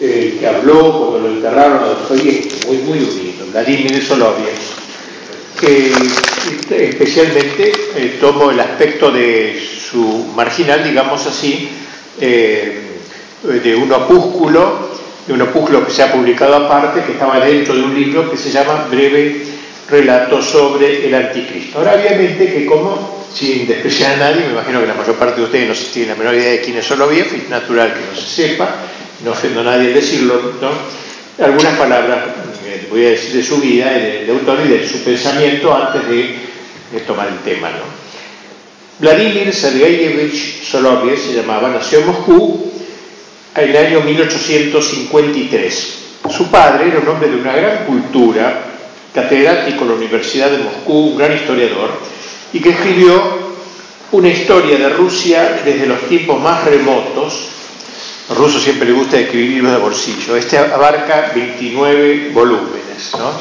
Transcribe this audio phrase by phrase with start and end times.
[0.00, 4.58] eh, que habló cuando lo enterraron a Dostoyevsky, muy, muy unido, Vladimir Soloviev,
[5.60, 9.56] que este, especialmente eh, tomó el aspecto de
[9.90, 11.68] su marginal, digamos así,
[12.20, 12.80] eh,
[13.42, 14.90] de un opúsculo,
[15.26, 18.36] de un opúsculo que se ha publicado aparte, que estaba dentro de un libro que
[18.36, 19.42] se llama Breve
[19.88, 21.78] Relato sobre el Anticristo.
[21.78, 25.46] Ahora, obviamente que como, sin despreciar a nadie, me imagino que la mayor parte de
[25.46, 28.26] ustedes no tienen la menor idea de quién es Soloviev, es natural que no se
[28.26, 28.76] sepa,
[29.24, 30.70] no ofendo a nadie decirlo, ¿no?
[31.44, 32.24] algunas palabras
[32.64, 36.54] eh, voy a decir de su vida, de, autor y de su pensamiento antes de,
[37.06, 37.70] tomar el tema.
[39.00, 42.70] Vladimir Sergeyevich Soloviev se llamaba, nació en Moscú
[43.56, 45.98] en el año 1853.
[46.30, 48.66] Su padre era un hombre de una gran cultura,
[49.12, 51.98] catedrático en la Universidad de Moscú, un gran historiador,
[52.52, 53.54] y que escribió
[54.12, 57.53] una historia de Rusia desde los tiempos más remotos
[58.28, 60.36] los rusos siempre les gusta escribir libros de bolsillo.
[60.36, 63.12] Este abarca 29 volúmenes.
[63.18, 63.32] ¿no?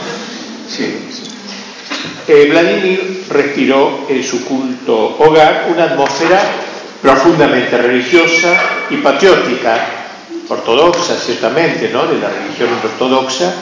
[2.27, 6.41] Eh, Vladimir respiró en su culto hogar una atmósfera
[7.01, 8.53] profundamente religiosa
[8.89, 9.87] y patriótica,
[10.49, 12.05] ortodoxa ciertamente, ¿no?
[12.05, 13.53] de la religión ortodoxa,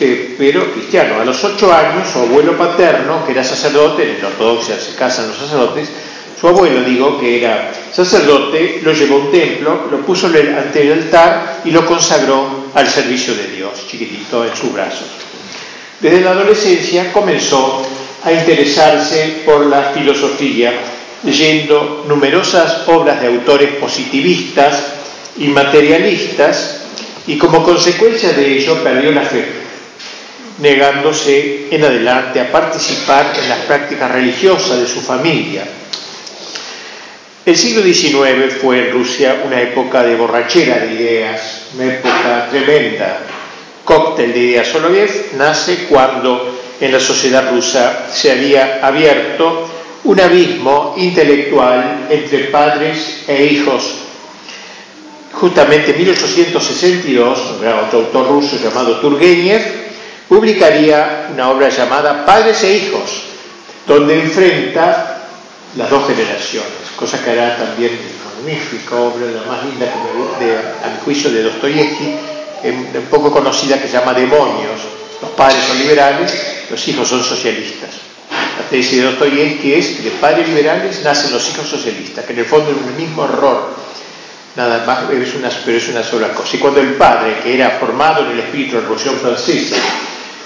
[0.00, 1.20] eh, pero cristiano.
[1.20, 5.28] A los ocho años, su abuelo paterno, que era sacerdote, en la ortodoxia se casan
[5.28, 5.90] los sacerdotes,
[6.40, 10.92] su abuelo, digo, que era sacerdote, lo llevó a un templo, lo puso ante el
[10.92, 15.08] altar y lo consagró al servicio de Dios, chiquitito en sus brazos.
[15.98, 17.84] Desde la adolescencia comenzó
[18.22, 20.72] a interesarse por la filosofía,
[21.24, 24.92] leyendo numerosas obras de autores positivistas
[25.38, 26.82] y materialistas,
[27.26, 29.44] y como consecuencia de ello perdió la fe,
[30.58, 35.64] negándose en adelante a participar en las prácticas religiosas de su familia
[37.48, 43.20] el siglo XIX fue en Rusia una época de borrachera de ideas, una época tremenda.
[43.84, 49.66] Cóctel de ideas Soloviev nace cuando en la sociedad rusa se había abierto
[50.04, 53.94] un abismo intelectual entre padres e hijos.
[55.32, 57.38] Justamente en 1862,
[57.86, 59.62] otro autor ruso llamado Turgenev
[60.28, 63.22] publicaría una obra llamada Padres e Hijos,
[63.86, 65.28] donde enfrenta
[65.76, 70.56] las dos generaciones cosa que hará también magnífica obra, la más linda que me, de,
[70.58, 72.14] a mi juicio de Dostoyevsky,
[72.64, 74.80] un poco conocida que se llama Demonios.
[75.22, 76.32] Los padres son liberales,
[76.70, 77.90] los hijos son socialistas.
[78.58, 82.40] La tesis de Dostoyevsky es que de padres liberales nacen los hijos socialistas, que en
[82.40, 83.74] el fondo es un mismo error,
[84.56, 86.56] nada más, es una, pero es una sola cosa.
[86.56, 89.76] Y cuando el padre, que era formado en el espíritu de la Revolución Francesa,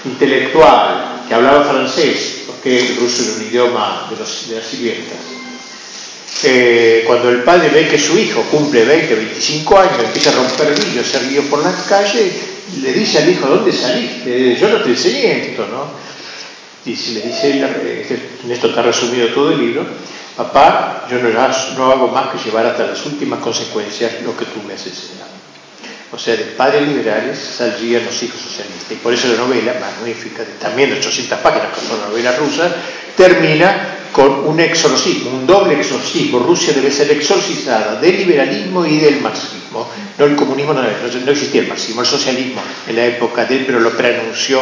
[0.05, 4.21] intelectual, que hablaba francés, porque el ruso era un idioma de, de
[4.59, 5.32] las sirvientas,
[6.43, 10.73] eh, cuando el padre ve que su hijo cumple 20, 25 años, empieza a romper
[10.73, 12.31] vidrios, ser guío por la calle,
[12.81, 14.55] le dice al hijo, ¿dónde saliste?
[14.55, 15.85] Yo no te enseñé esto, ¿no?
[16.85, 17.61] Y le dice,
[18.43, 19.85] en esto está resumido todo el libro,
[20.35, 24.73] papá, yo no, hago más que llevar hasta las últimas consecuencias lo que tú me
[24.73, 25.31] has enseñado.
[26.11, 28.91] O sea, de padres liberales saldrían los hijos socialistas.
[28.91, 32.69] Y por eso la novela, magnífica, también de 800 páginas, como una novela rusa,
[33.15, 36.39] termina con un exorcismo, un doble exorcismo.
[36.39, 39.89] Rusia debe ser exorcizada del liberalismo y del marxismo.
[40.17, 43.63] No el comunismo, no, no existía el marxismo, el socialismo en la época de él,
[43.65, 44.61] pero lo preanunció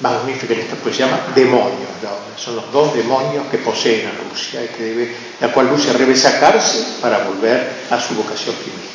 [0.00, 1.88] magnífico en esta se llama demonios.
[2.36, 7.00] Son los dos demonios que poseen a Rusia que debe, la cual Rusia debe sacarse
[7.00, 8.94] para volver a su vocación primigenia.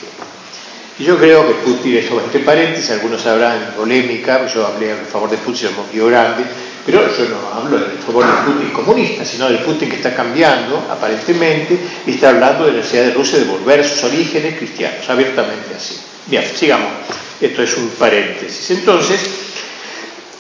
[1.00, 5.30] Y yo creo que Putin, eso entre paréntesis, algunos sabrán polémica, yo hablé a favor
[5.30, 6.44] de Putin, motivo grande,
[6.90, 10.88] pero yo no hablo del favor del Putin comunista, sino del Putin que está cambiando,
[10.90, 11.78] aparentemente,
[12.08, 15.76] y está hablando de la necesidad de Rusia de volver a sus orígenes cristianos, abiertamente
[15.76, 15.98] así.
[16.26, 16.92] Bien, sigamos.
[17.40, 18.72] Esto es un paréntesis.
[18.72, 19.20] Entonces,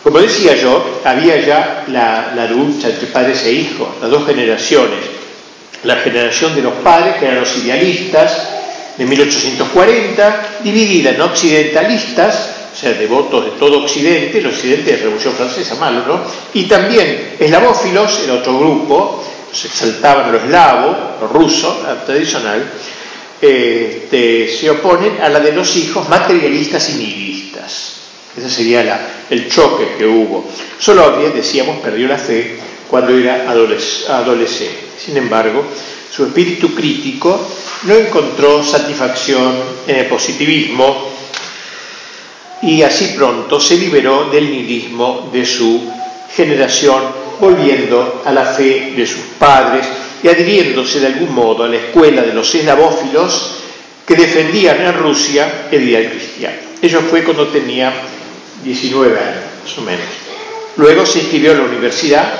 [0.01, 4.99] como decía yo, había ya la, la lucha entre padres e hijos, las dos generaciones.
[5.83, 8.49] La generación de los padres, que eran los idealistas,
[8.97, 15.33] de 1840, dividida en occidentalistas, sea, devotos de todo Occidente, el Occidente de la Revolución
[15.33, 16.21] Francesa, malo, ¿no?
[16.53, 22.71] Y también eslavófilos, el otro grupo, se exaltaban los eslavos, los rusos, tradicional,
[23.41, 27.95] este, se oponen a la de los hijos materialistas y nihilistas.
[28.37, 30.45] Ese sería el choque que hubo.
[30.77, 32.57] Soloviev, decíamos, perdió la fe
[32.89, 34.89] cuando era adolescente.
[34.97, 35.65] Sin embargo,
[36.11, 37.47] su espíritu crítico
[37.83, 39.53] no encontró satisfacción
[39.87, 41.18] en el positivismo
[42.61, 45.81] y así pronto se liberó del nihilismo de su
[46.35, 47.03] generación,
[47.39, 49.85] volviendo a la fe de sus padres
[50.21, 53.55] y adhiriéndose de algún modo a la escuela de los eslavófilos
[54.05, 56.57] que defendían en Rusia el ideal cristiano.
[56.81, 57.93] Ello fue cuando tenía
[58.63, 60.05] 19 años, más o menos.
[60.77, 62.33] Luego se inscribió a la universidad,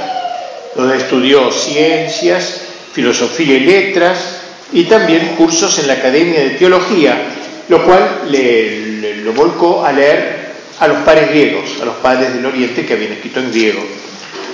[0.76, 2.62] donde estudió ciencias,
[2.94, 4.40] filosofía y letras,
[4.74, 7.22] y también cursos en la Academia de Teología,
[7.70, 10.50] lo cual le, lo volcó a leer
[10.80, 13.82] a los pares griegos, a los padres del Oriente que habían escrito en griego.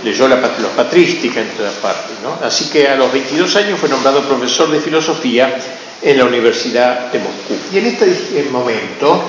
[0.04, 2.16] Leyó la, los patrística en todas partes.
[2.44, 5.56] Así que a los 22 años fue nombrado profesor de filosofía
[6.02, 7.56] en la Universidad de Moscú.
[7.74, 9.24] Y en este momento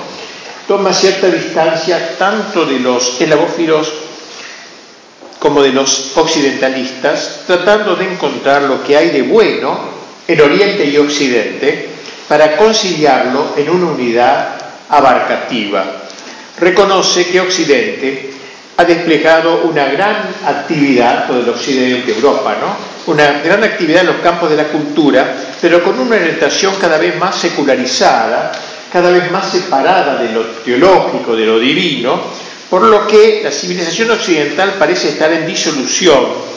[0.67, 3.91] toma cierta distancia tanto de los elabófilos
[5.39, 9.79] como de los occidentalistas, tratando de encontrar lo que hay de bueno
[10.27, 11.89] en Oriente y Occidente
[12.27, 15.85] para conciliarlo en una unidad abarcativa.
[16.59, 18.31] Reconoce que Occidente
[18.77, 23.11] ha desplegado una gran actividad, todo el Occidente, Europa, ¿no?
[23.11, 27.17] Una gran actividad en los campos de la cultura, pero con una orientación cada vez
[27.17, 28.51] más secularizada,
[28.91, 32.21] cada vez más separada de lo teológico, de lo divino,
[32.69, 36.47] por lo que la civilización occidental parece estar en disolución,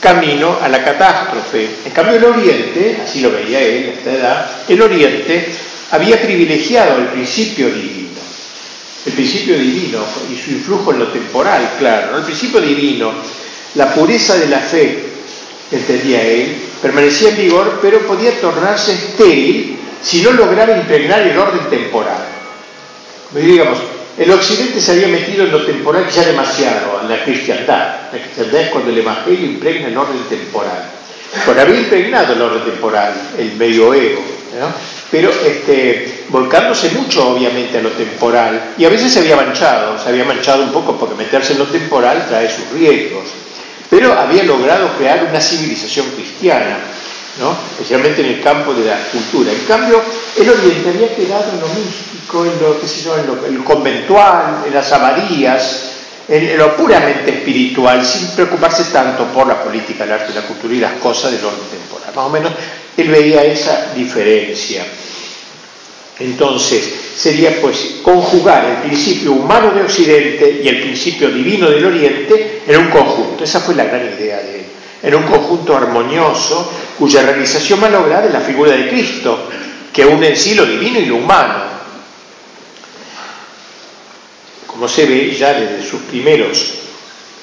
[0.00, 1.68] camino a la catástrofe.
[1.84, 5.52] En cambio el Oriente, así lo veía él a esta edad, el Oriente
[5.90, 8.20] había privilegiado el principio divino.
[9.06, 12.18] El principio divino y su influjo en lo temporal, claro.
[12.18, 13.12] El principio divino,
[13.74, 15.04] la pureza de la fe,
[15.70, 21.68] entendía él, permanecía en vigor, pero podía tornarse estéril si no lograba impregnar el orden
[21.70, 22.26] temporal.
[23.34, 23.78] Digamos,
[24.18, 28.12] el occidente se había metido en lo temporal ya demasiado, en la cristiandad.
[28.12, 30.90] La cristiandad es cuando el evangelio impregna el orden temporal.
[31.46, 34.20] Bueno, había impregnado el orden temporal, el medioevo,
[35.10, 40.08] pero este, volcándose mucho obviamente a lo temporal, y a veces se había manchado, se
[40.08, 43.24] había manchado un poco porque meterse en lo temporal trae sus riesgos,
[43.88, 46.78] pero había logrado crear una civilización cristiana
[47.72, 49.52] especialmente en el campo de la cultura.
[49.52, 50.02] En cambio,
[50.36, 54.92] el Oriente había quedado en lo místico, en lo, qué en lo, conventual, en las
[54.92, 55.92] abadías,
[56.28, 60.80] en, lo puramente espiritual, sin preocuparse tanto por la política, el arte, la cultura y
[60.80, 62.14] las cosas del orden temporal.
[62.14, 62.52] Más o menos
[63.00, 64.84] él veía esa diferencia.
[66.18, 72.62] Entonces, sería pues conjugar el principio humano de Occidente y el principio divino del Oriente
[72.66, 73.44] en un conjunto.
[73.44, 74.64] Esa fue la gran idea de él
[75.02, 79.48] en un conjunto armonioso cuya realización malograda es la figura de Cristo,
[79.92, 81.70] que une en sí lo divino y lo humano.
[84.66, 86.79] Como se ve ya desde sus primeros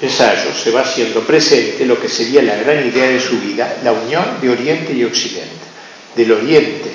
[0.01, 3.91] ensayos, se va haciendo presente lo que sería la gran idea de su vida, la
[3.91, 5.65] unión de Oriente y Occidente,
[6.15, 6.91] del Oriente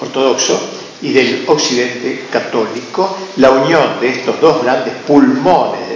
[0.00, 0.58] ortodoxo
[1.02, 5.90] y del Occidente católico, la unión de estos dos grandes pulmones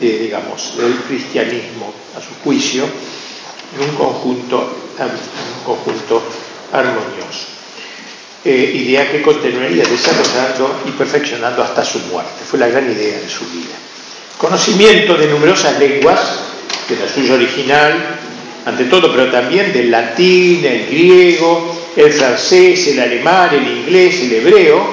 [0.00, 6.22] digamos, del cristianismo a su juicio, en un conjunto, un conjunto
[6.72, 7.54] armonioso.
[8.44, 12.44] Eh, idea que continuaría desarrollando y perfeccionando hasta su muerte.
[12.46, 13.74] Fue la gran idea de su vida.
[14.38, 16.20] Conocimiento de numerosas lenguas,
[16.88, 18.18] de la suya original,
[18.66, 24.32] ante todo, pero también del latín, el griego, el francés, el alemán, el inglés, el
[24.32, 24.88] hebreo,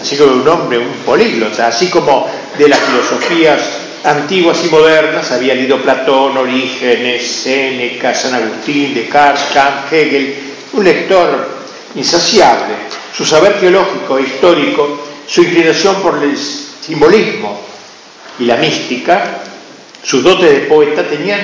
[0.00, 3.60] así como un hombre, un políglota, así como de las filosofías
[4.04, 10.36] antiguas y modernas, había leído Platón, Orígenes, Séneca, San Agustín, Descartes, Kant, Hegel,
[10.72, 11.48] un lector
[11.94, 12.74] insaciable.
[13.16, 17.71] Su saber teológico e histórico, su inclinación por el simbolismo
[18.42, 19.38] y la mística,
[20.02, 21.40] sus dotes de poeta tenían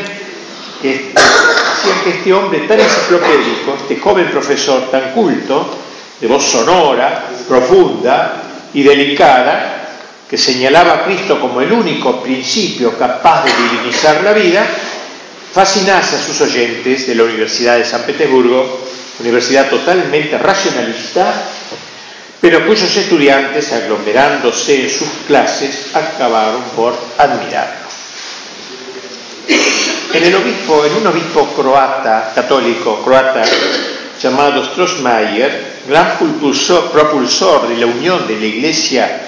[0.78, 5.78] hacían que este hombre tan enciclopédico, este joven profesor tan culto,
[6.21, 8.43] de voz sonora, profunda
[8.75, 9.90] y delicada,
[10.28, 14.67] que señalaba a Cristo como el único principio capaz de divinizar la vida,
[15.52, 18.81] fascinase a sus oyentes de la Universidad de San Petersburgo,
[19.21, 21.33] universidad totalmente racionalista,
[22.40, 27.88] pero cuyos estudiantes, aglomerándose en sus clases, acabaron por admirarlo.
[30.14, 33.42] En, el obispo, en un obispo croata, católico croata,
[34.23, 39.23] llamado Strossmayer, gran propulsor de la unión de la Iglesia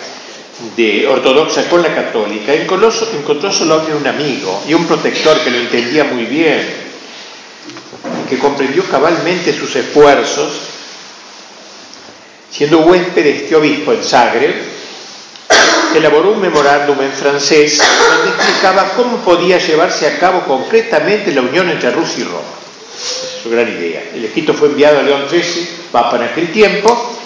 [0.77, 5.59] de ortodoxa con la católica, encontró, encontró solamente un amigo y un protector que lo
[5.59, 6.91] entendía muy bien,
[8.29, 10.70] que comprendió cabalmente sus esfuerzos,
[12.51, 14.55] siendo huésped de este obispo en Zagreb,
[15.95, 21.69] elaboró un memorándum en francés donde explicaba cómo podía llevarse a cabo concretamente la unión
[21.69, 22.41] entre Rusia y Roma.
[22.95, 24.03] Es su gran idea.
[24.15, 27.17] El escrito fue enviado a León XIII, va para aquel tiempo,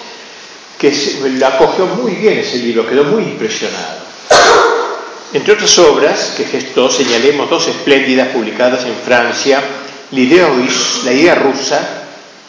[0.78, 0.92] que
[1.38, 4.04] la acogió muy bien ese libro, quedó muy impresionado.
[5.32, 9.62] Entre otras obras que gestó, señalemos dos espléndidas publicadas en Francia,
[10.12, 10.20] la
[11.12, 12.03] idea rusa,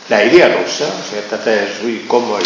[0.10, 2.46] la idea rusa, o sea, trata de cómo el,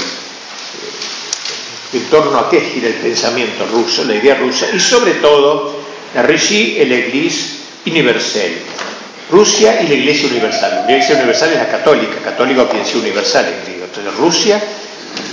[1.93, 5.75] en torno a qué gira el pensamiento ruso, la idea rusa, y sobre todo
[6.15, 8.57] la Rishi et l'Église universelle,
[9.29, 10.85] Rusia y la Iglesia Universal.
[10.87, 13.85] La Iglesia Universal es la católica, católica quiere decir universal en griego.
[13.85, 14.61] Entonces Rusia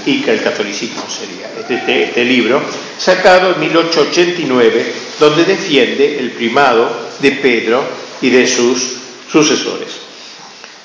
[0.04, 1.50] y que el catolicismo sería.
[1.58, 2.62] Este, este, libro,
[2.98, 7.82] sacado en 1889, donde defiende el primado de Pedro
[8.20, 8.98] y de sus
[9.30, 10.05] sucesores.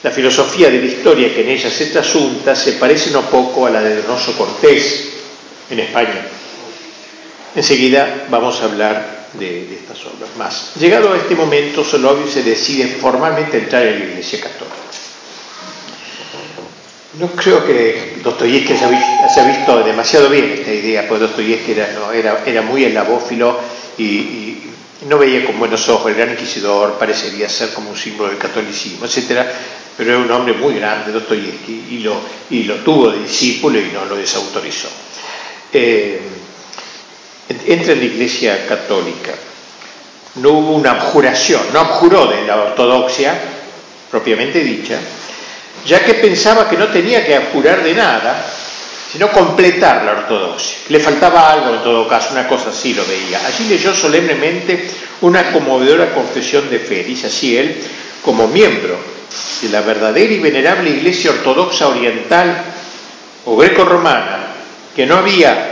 [0.04, 3.70] La filosofía de la historia que en ella se trasunta se parece no poco a
[3.70, 5.10] la de Donoso Cortés
[5.70, 6.26] en España.
[7.56, 10.72] Enseguida vamos a hablar de, estas obras más.
[10.80, 14.76] Llegado a este momento, Soloviev se decide formalmente entrar en la Iglesia Católica.
[17.20, 22.42] No creo que Dostoyevsky haya, visto demasiado bien esta idea, porque Dostoyevsky era, no, era,
[22.46, 23.60] era muy elabófilo
[23.98, 24.72] y, y,
[25.08, 29.06] no veía con buenos ojos el gran inquisidor, parecería ser como un símbolo del catolicismo,
[29.06, 29.46] etc.
[30.02, 31.86] Pero era un hombre muy grande, Dostoyevsky,
[32.50, 34.88] y lo, tuvo de discípulo y no lo desautorizó.
[35.72, 36.20] Eh,
[37.68, 39.34] entra en la Iglesia Católica.
[40.38, 43.40] No hubo una abjuración, no abjuró de la ortodoxia
[44.10, 44.98] propiamente dicha,
[45.86, 48.44] ya que pensaba que no tenía que abjurar de nada,
[49.12, 50.78] sino completar la ortodoxia.
[50.90, 53.46] Le faltaba algo en todo caso, una cosa así lo veía.
[53.46, 54.84] Allí leyó solemnemente
[55.22, 57.84] una conmovedora confesión de fe, dice así él,
[58.24, 59.21] como miembro
[59.62, 62.64] de la verdadera y venerable Iglesia Ortodoxa Oriental
[63.46, 64.48] o greco-romana,
[64.96, 65.68] que no había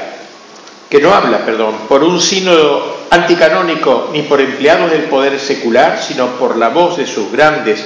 [0.89, 6.29] que no habla, perdón, por un sínodo anticanónico ni por empleados del poder secular, sino
[6.39, 7.79] por la voz de sus grandes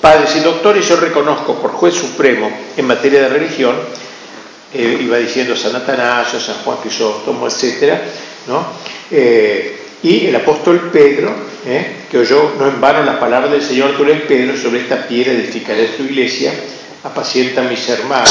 [0.00, 3.76] padres y doctores, yo reconozco por juez supremo en materia de religión,
[4.74, 7.94] iba diciendo San Atanasio, San Juan Crisóstomo, etc.,
[8.46, 8.66] ¿no?
[9.10, 11.34] Eh, y el apóstol Pedro,
[11.66, 15.06] eh, que oyó no en vano las palabras del Señor, tú eres Pedro, sobre esta
[15.06, 16.52] piedra edificaré tu iglesia,
[17.04, 18.30] apacienta mis hermanos,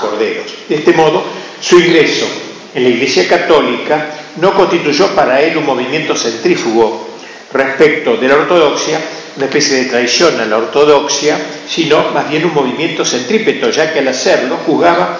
[0.00, 0.46] corderos.
[0.68, 1.22] De este modo,
[1.60, 2.26] su ingreso
[2.74, 4.10] en la Iglesia Católica
[4.40, 7.08] no constituyó para él un movimiento centrífugo
[7.52, 9.00] respecto de la ortodoxia,
[9.36, 14.00] una especie de traición a la ortodoxia, sino más bien un movimiento centrípeto, ya que
[14.00, 15.18] al hacerlo juzgaba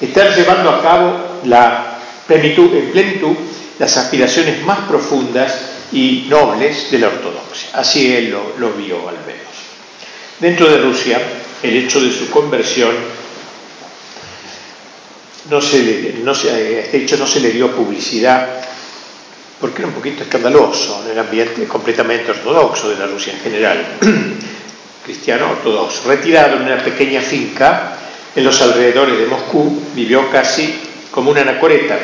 [0.00, 1.88] estar llevando a cabo la
[2.28, 3.36] en plenitud
[3.78, 7.70] las aspiraciones más profundas y nobles de la ortodoxia.
[7.74, 9.52] Así él lo, vio al menos.
[10.40, 11.20] Dentro de Rusia,
[11.62, 13.22] el hecho de su conversión
[15.50, 18.48] no se este hecho no se le dio publicidad
[19.60, 23.98] porque era un poquito escandaloso en el ambiente completamente ortodoxo de la Rusia en general,
[25.04, 26.08] cristiano ortodoxo.
[26.08, 27.96] Retirado en una pequeña finca
[28.34, 30.74] en los alrededores de Moscú, vivió casi
[31.12, 31.96] como una anacoreta.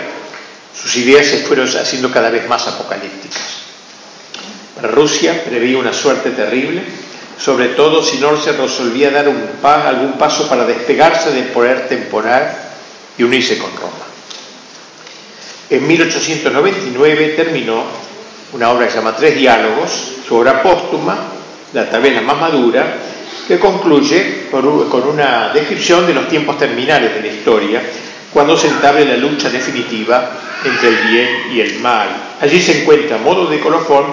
[0.73, 3.68] Sus ideas se fueron haciendo cada vez más apocalípticas.
[4.83, 6.83] Rusia preveía una suerte terrible,
[7.39, 12.57] sobre todo si no se resolvía dar algún paso para despegarse del poder temporal
[13.17, 14.07] y unirse con Roma.
[15.71, 17.85] En 1899 terminó
[18.53, 19.91] una obra que se llama Tres Diálogos,
[20.27, 21.17] su obra póstuma,
[21.73, 22.97] la, tal vez la más madura,
[23.47, 27.83] que concluye con una descripción de los tiempos terminales de la historia,
[28.33, 30.31] cuando se entable la lucha definitiva
[30.65, 32.09] entre el bien y el mal.
[32.41, 34.07] Allí se encuentra, a modo de colofón,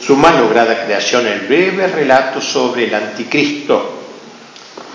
[0.00, 3.98] su más lograda creación, el breve relato sobre el anticristo,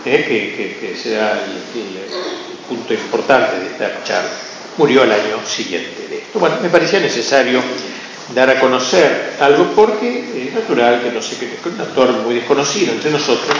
[0.05, 4.29] eh, que, será el punto importante de esta charla.
[4.77, 6.39] Murió el año siguiente de esto.
[6.39, 7.61] Bueno, me parecía necesario
[8.33, 12.35] dar a conocer algo porque es natural que no sé que es un actor muy
[12.35, 13.55] desconocido entre nosotros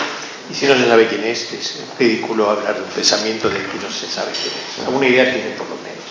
[0.50, 3.78] y si no se sabe quién es, es ridículo hablar de un pensamiento del que
[3.78, 4.86] no se sabe quién es.
[4.86, 6.06] Alguna idea tiene por lo menos.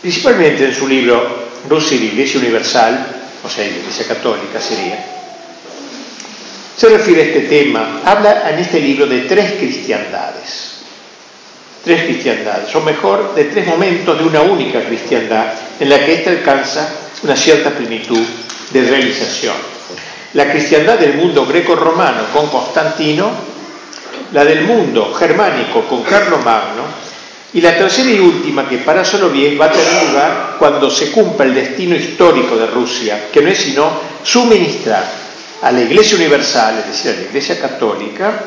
[0.00, 3.15] Principalmente en su libro Rusia y la Iglesia Universal,
[3.46, 5.04] o sea, Iglesia Católica sería,
[6.76, 10.76] se refiere a este tema, habla en este libro de tres cristiandades
[11.86, 16.30] tres cristiandades, o mejor, de tres momentos de una única cristiandad en la que ésta
[16.30, 16.88] alcanza
[17.22, 18.26] una cierta plenitud
[18.72, 19.54] de realización.
[20.32, 23.30] La cristiandad del mundo greco-romano con Constantino,
[24.32, 27.05] la del mundo germánico con Carlomagno,
[27.56, 31.46] y la tercera y última, que para Soloviev va a tener lugar cuando se cumpla
[31.46, 33.90] el destino histórico de Rusia, que no es sino
[34.22, 35.02] suministrar
[35.62, 38.44] a la Iglesia Universal, es decir, a la Iglesia Católica,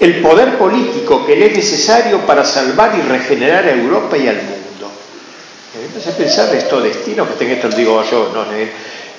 [0.00, 4.36] el poder político que le es necesario para salvar y regenerar a Europa y al
[4.36, 4.90] mundo.
[5.98, 8.46] Hace pensar estos destinos, que tengo esto lo digo yo, no,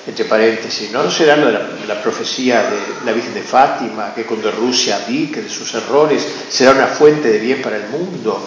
[0.04, 1.08] entre paréntesis, ¿no?
[1.08, 5.72] será la, la, profecía de la Virgen de Fátima, que cuando Rusia que de sus
[5.74, 8.44] errores, será una fuente de bien para el mundo.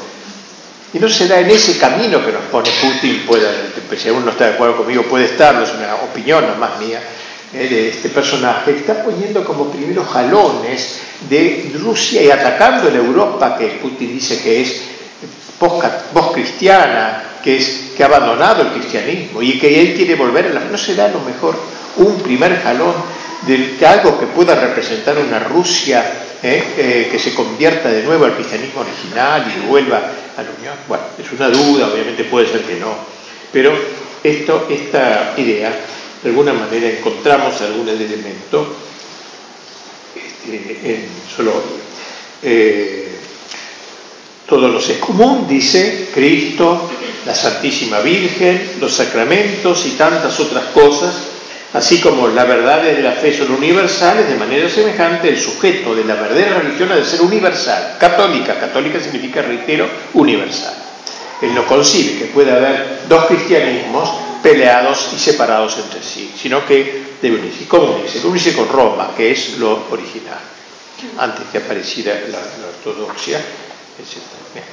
[0.94, 3.50] Y no será en ese camino que nos pone Putin, pueda,
[3.98, 7.02] si no está de acuerdo conmigo, puede estarlo, es una opinión nada más mía,
[7.54, 11.00] eh, de este personaje, está poniendo como primeros jalones
[11.30, 14.82] de Rusia y atacando la Europa que Putin dice que es
[15.60, 20.60] post-cristiana, que, es, que ha abandonado el cristianismo y que él quiere volver a la...
[20.62, 21.56] ¿No será a lo mejor
[21.98, 22.94] un primer jalón
[23.48, 26.04] de algo que pueda representar una Rusia
[26.42, 30.02] eh, eh, que se convierta de nuevo al cristianismo original y vuelva
[30.88, 32.94] Bueno, es una duda, obviamente puede ser que no,
[33.54, 33.74] pero
[34.22, 35.74] esto, esta idea,
[36.22, 38.76] de alguna manera encontramos algún elemento
[40.14, 41.54] este, en solo
[42.44, 43.08] eh,
[44.48, 46.90] todo nos es común, dice Cristo,
[47.26, 51.16] la Santísima Virgen, los sacramentos y tantas otras cosas,
[51.76, 56.06] así como las verdades de la fe son universales, de manera semejante el sujeto de
[56.06, 60.74] la verdadera religión ha de ser universal, católica, católica significa, reitero, universal.
[61.42, 64.10] Él no concibe que pueda haber dos cristianismos
[64.42, 67.68] peleados y separados entre sí, sino que debe unirse.
[67.68, 68.26] ¿Cómo unirse?
[68.26, 70.40] Unirse con Roma, que es lo original,
[71.18, 72.40] antes que apareciera la,
[72.70, 74.64] ortodoxia, etc.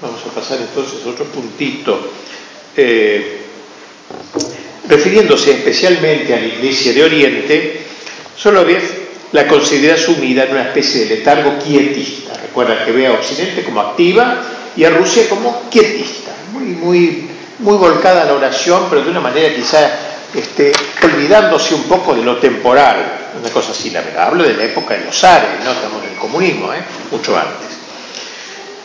[0.00, 2.12] Vamos a pasar entonces a otro puntito.
[2.76, 3.40] Eh,
[4.88, 7.80] refiriéndose especialmente a la Iglesia de Oriente,
[8.36, 8.82] solo vez
[9.32, 12.34] la considera sumida en una especie de letargo quietista.
[12.40, 14.42] Recuerda que ve a Occidente como activa
[14.74, 17.28] y a Rusia como quietista, muy, muy,
[17.58, 19.90] muy volcada a la oración, pero de una manera quizá
[20.34, 24.28] este, olvidándose un poco de lo temporal, una cosa así, la verdad.
[24.28, 26.82] Hablo de la época de los zares, no estamos en el comunismo, ¿eh?
[27.10, 27.68] mucho antes.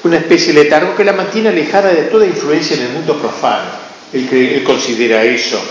[0.03, 3.83] Una especie de letargo que la mantiene alejada de toda influencia en el mundo profano.
[4.11, 5.61] Él, él considera eso,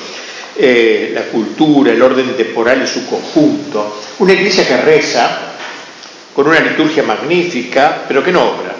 [0.56, 4.00] eh, la cultura, el orden temporal en su conjunto.
[4.18, 5.54] Una iglesia que reza,
[6.34, 8.74] con una liturgia magnífica, pero que no obra.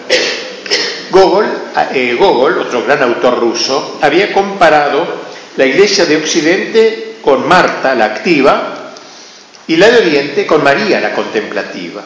[1.11, 1.45] Gogol,
[1.93, 5.05] eh, Gogol, otro gran autor ruso, había comparado
[5.57, 8.73] la iglesia de Occidente con Marta, la activa,
[9.67, 12.03] y la de Oriente con María, la contemplativa.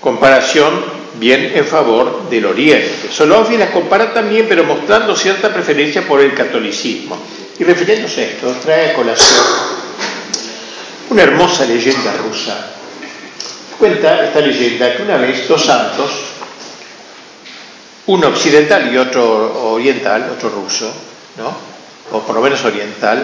[0.00, 3.08] Comparación bien en favor del Oriente.
[3.10, 7.18] Soloviev la compara también, pero mostrando cierta preferencia por el catolicismo.
[7.58, 9.44] Y refiriéndose a esto, trae a colación
[11.10, 12.74] una hermosa leyenda rusa.
[13.78, 16.10] Cuenta esta leyenda que una vez dos santos
[18.06, 20.90] uno occidental y otro oriental, otro ruso,
[21.36, 21.54] ¿no?
[22.10, 23.22] o por lo menos oriental,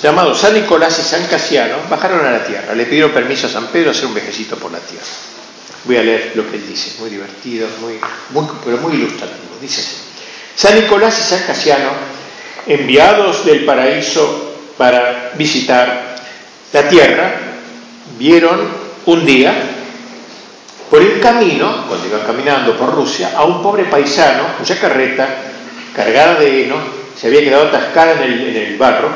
[0.00, 3.66] llamados San Nicolás y San Casiano, bajaron a la tierra, le pidieron permiso a San
[3.66, 5.04] Pedro a hacer un vejecito por la tierra.
[5.86, 7.98] Voy a leer lo que él dice, muy divertido, muy,
[8.64, 9.56] pero muy ilustrativo.
[9.60, 9.96] Dice así,
[10.56, 11.90] San Nicolás y San Casiano,
[12.66, 16.16] enviados del paraíso para visitar
[16.72, 17.34] la tierra,
[18.18, 18.68] vieron
[19.06, 19.54] un día
[20.90, 25.28] por el camino, cuando iban caminando por Rusia, a un pobre paisano cuya carreta,
[25.94, 26.76] cargada de heno,
[27.16, 29.08] se había quedado atascada en el, barro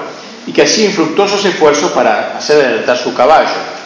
[0.47, 3.80] y que hacía infructuosos esfuerzos para hacer adelantar su caballo.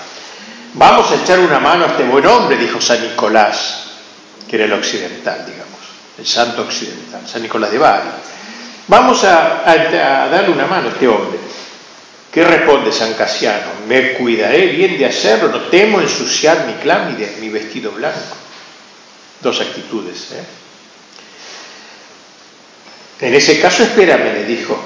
[0.75, 3.85] Vamos a echar una mano a este buen hombre, dijo San Nicolás,
[4.49, 5.79] que era el occidental, digamos,
[6.19, 8.09] el santo occidental, San Nicolás de Bari.
[8.89, 11.39] Vamos a darle una mano a este hombre.
[12.33, 13.71] ¿Qué responde San Casiano?
[13.87, 18.37] Me cuidaré bien de hacerlo, no temo ensuciar mi clámide, mi vestido blanco.
[19.41, 20.33] Dos actitudes.
[20.33, 20.45] ¿eh?
[23.21, 24.77] En ese caso, espérame, le dijo.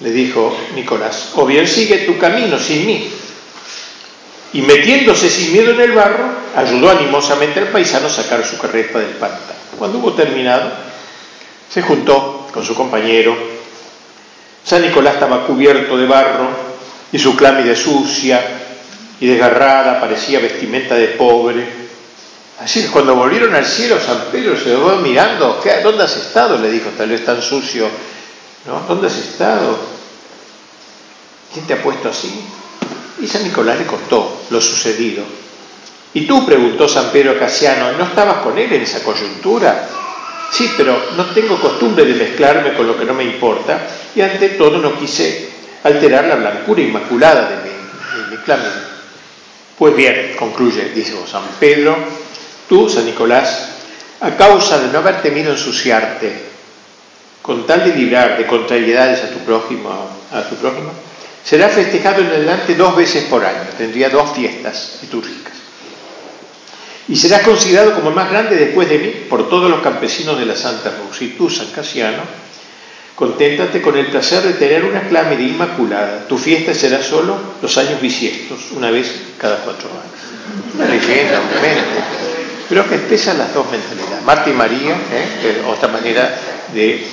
[0.00, 3.12] Le dijo Nicolás, o bien sigue tu camino sin mí.
[4.52, 8.98] Y metiéndose sin miedo en el barro, ayudó animosamente al paisano a sacar su carreta
[8.98, 9.58] del pantano.
[9.78, 10.70] Cuando hubo terminado,
[11.68, 13.56] se juntó con su compañero
[14.66, 16.48] San Nicolás estaba cubierto de barro
[17.12, 18.44] y su clámide sucia
[19.20, 21.86] y desgarrada parecía vestimenta de pobre.
[22.58, 26.58] Así que cuando volvieron al cielo, San Pedro se quedó mirando, ¿dónde has estado?
[26.58, 27.88] Le dijo, tal vez tan sucio,
[28.66, 28.80] ¿no?
[28.88, 29.78] ¿Dónde has estado?
[31.52, 32.34] ¿Quién te ha puesto así?
[33.20, 35.24] Y San Nicolás le contó lo sucedido.
[36.14, 39.88] Y tú, preguntó San Pedro Casiano, ¿no estabas con él en esa coyuntura?
[40.50, 44.50] Sí, pero no tengo costumbre de mezclarme con lo que no me importa y ante
[44.50, 45.50] todo no quise
[45.82, 48.42] alterar la blancura inmaculada de mi, de
[49.76, 51.96] Pues bien, concluye, dice San Pedro,
[52.68, 53.72] tú, San Nicolás,
[54.20, 56.46] a causa de no haber temido ensuciarte,
[57.42, 60.92] con tal de librar de contrariedades a tu a tu prójimo,
[61.46, 65.56] será festejado en adelante dos veces por año, tendría dos fiestas litúrgicas
[67.08, 70.46] y serás considerado como el más grande después de mí por todos los campesinos de
[70.46, 71.22] la Santa Cruz.
[71.22, 72.22] Y tú, San Casiano,
[73.14, 76.26] conténtate con el placer de tener una clámide inmaculada.
[76.26, 80.74] Tu fiesta será solo los años bisiestos, una vez cada cuatro años.
[80.74, 82.00] Una leyenda, obviamente,
[82.68, 84.24] pero que expresa las dos mentalidades.
[84.24, 85.62] Marta y María, ¿eh?
[85.68, 86.36] otra manera
[86.74, 87.06] de.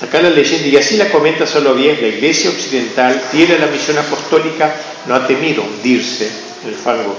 [0.00, 3.98] Acá la leyenda, y así la comenta solo bien, la Iglesia Occidental tiene la misión
[3.98, 4.74] apostólica,
[5.06, 6.30] no ha temido hundirse
[6.62, 7.16] en el fango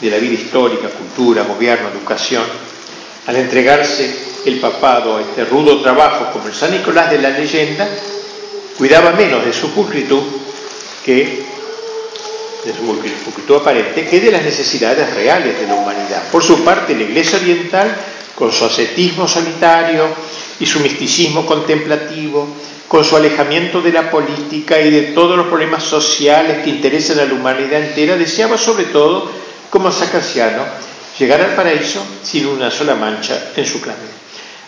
[0.00, 2.44] de la vida histórica, cultura, gobierno, educación,
[3.26, 7.88] al entregarse el papado este rudo trabajo como el San Nicolás de la leyenda,
[8.76, 10.22] cuidaba menos de su pulcritud
[11.04, 11.46] que
[12.64, 16.24] de su pulcritud aparente que de las necesidades reales de la humanidad.
[16.30, 17.96] Por su parte, la Iglesia Oriental,
[18.34, 20.08] con su ascetismo solitario
[20.60, 22.48] y su misticismo contemplativo,
[22.88, 27.26] con su alejamiento de la política y de todos los problemas sociales que interesan a
[27.26, 29.30] la humanidad entera, deseaba sobre todo,
[29.70, 30.64] como Sacaciano,
[31.18, 33.98] llegar al paraíso sin una sola mancha en su clave.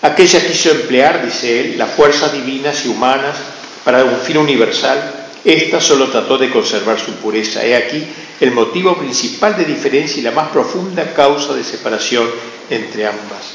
[0.02, 3.36] Aquella quiso emplear, dice él, las fuerzas divinas y humanas
[3.84, 7.64] para un fin universal, esta solo trató de conservar su pureza.
[7.64, 8.04] He aquí
[8.40, 12.28] el motivo principal de diferencia y la más profunda causa de separación
[12.68, 13.54] entre ambas.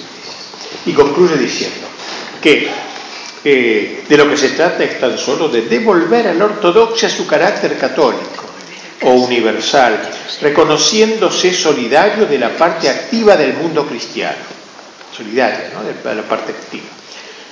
[0.85, 1.94] Y concluye diciendo
[2.45, 2.69] que
[3.43, 7.25] eh, de lo que se trata es tan solo de devolver a la ortodoxia su
[7.25, 8.45] carácter católico
[9.01, 9.99] o universal,
[10.41, 14.45] reconociéndose solidario de la parte activa del mundo cristiano,
[15.11, 15.81] solidaria ¿no?
[15.83, 16.85] de la parte activa.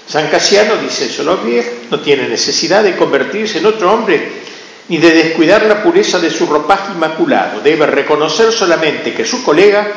[0.08, 4.44] San Casiano, dice Soloviev, no tiene necesidad de convertirse en otro hombre
[4.90, 7.62] ni de descuidar la pureza de su ropaje inmaculado.
[7.62, 9.88] Debe reconocer solamente que su colega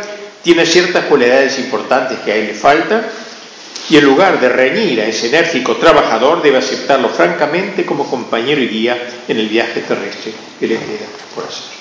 [0.42, 3.04] tiene ciertas cualidades importantes que a él le faltan
[3.88, 8.68] y en lugar de reñir a ese enérgico trabajador debe aceptarlo francamente como compañero y
[8.68, 11.76] guía en el viaje terrestre que le queda por hacer.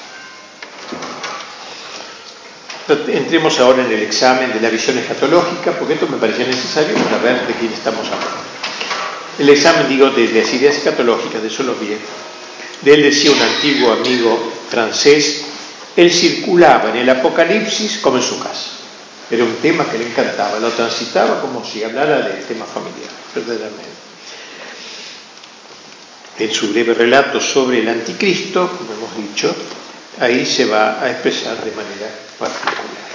[2.88, 7.18] Entremos ahora en el examen de la visión escatológica, porque esto me parecía necesario para
[7.18, 8.46] ver de quién estamos hablando.
[9.40, 11.98] El examen, digo, de las ideas escatológicas de Soloviev.
[12.82, 15.46] De él decía un antiguo amigo francés,
[15.96, 18.75] él circulaba en el Apocalipsis como en su casa.
[19.30, 24.06] Era un tema que le encantaba, lo transitaba como si hablara del tema familiar, verdaderamente.
[26.38, 29.56] En su breve relato sobre el anticristo, como hemos dicho,
[30.20, 33.06] ahí se va a expresar de manera particular.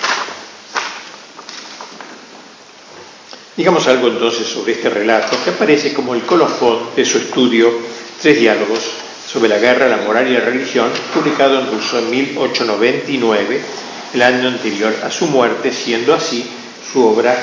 [3.57, 8.39] Digamos algo entonces sobre este relato que aparece como el colofón de su estudio Tres
[8.39, 8.81] diálogos
[9.27, 13.63] sobre la guerra, la moral y la religión, publicado en ruso en 1899,
[14.15, 16.45] el año anterior a su muerte, siendo así
[16.93, 17.37] su obra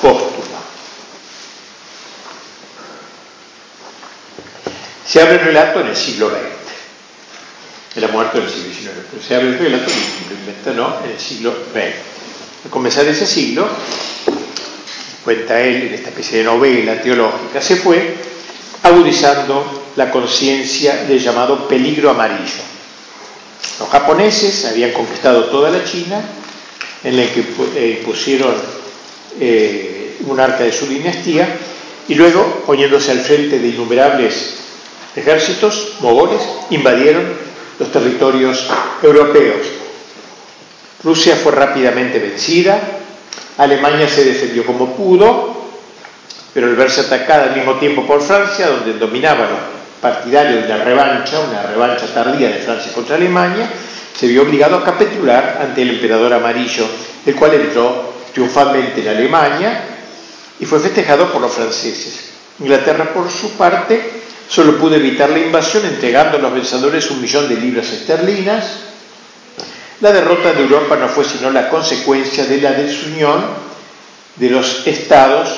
[0.00, 0.60] póstuma.
[5.06, 6.62] Se abre el relato en el siglo XX
[7.94, 9.90] era muerto en el siglo XIX, pero se abre el relato
[10.30, 12.64] lo inventó en el siglo XX.
[12.64, 13.68] Al comenzar ese siglo,
[15.24, 18.16] cuenta él en esta especie de novela teológica, se fue
[18.82, 22.71] agudizando la conciencia del llamado peligro amarillo.
[23.78, 26.20] Los japoneses habían conquistado toda la China,
[27.04, 27.44] en la que
[27.74, 28.54] eh, pusieron
[29.40, 31.48] eh, un arca de su dinastía,
[32.08, 34.56] y luego, poniéndose al frente de innumerables
[35.16, 37.24] ejércitos mogoles, invadieron
[37.78, 38.66] los territorios
[39.02, 39.66] europeos.
[41.02, 42.80] Rusia fue rápidamente vencida,
[43.58, 45.62] Alemania se defendió como pudo,
[46.54, 49.48] pero al verse atacada al mismo tiempo por Francia, donde dominaban
[50.02, 53.70] los partidarios de la revancha, una revancha tardía de Francia contra Alemania,
[54.18, 56.86] se vio obligado a capitular ante el emperador amarillo,
[57.24, 59.84] el cual entró triunfalmente en Alemania
[60.58, 62.30] y fue festejado por los franceses.
[62.58, 67.48] Inglaterra, por su parte, Solo pudo evitar la invasión entregando a los vencedores un millón
[67.48, 68.80] de libras esterlinas.
[70.02, 73.42] La derrota de Europa no fue sino la consecuencia de la desunión
[74.36, 75.48] de los estados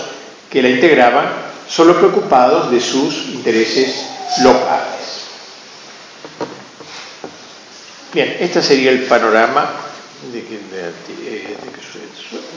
[0.48, 1.26] que la integraban,
[1.68, 5.24] solo preocupados de sus intereses locales.
[8.12, 9.70] Bien, este sería el panorama
[10.32, 10.54] de que,
[11.24, 11.56] eh,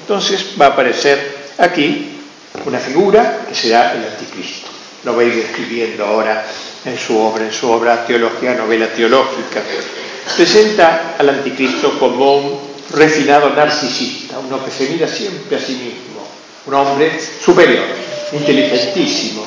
[0.01, 2.19] Entonces va a aparecer aquí
[2.65, 6.45] una figura que será el anticristo lo ir describiendo ahora
[6.85, 9.61] en su obra, en su obra Teología, novela teológica.
[10.35, 12.59] Presenta al anticristo como un
[12.91, 16.27] refinado narcisista, uno que se mira siempre a sí mismo,
[16.65, 17.11] un hombre
[17.43, 17.85] superior,
[18.33, 19.45] inteligentísimo.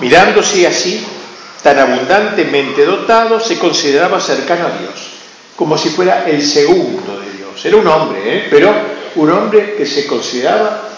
[0.00, 1.04] Mirándose así,
[1.62, 4.94] tan abundantemente dotado, se consideraba cercano a Dios,
[5.56, 7.64] como si fuera el segundo de Dios.
[7.64, 8.46] Era un hombre, ¿eh?
[8.50, 8.74] pero
[9.16, 10.88] un hombre que se consideraba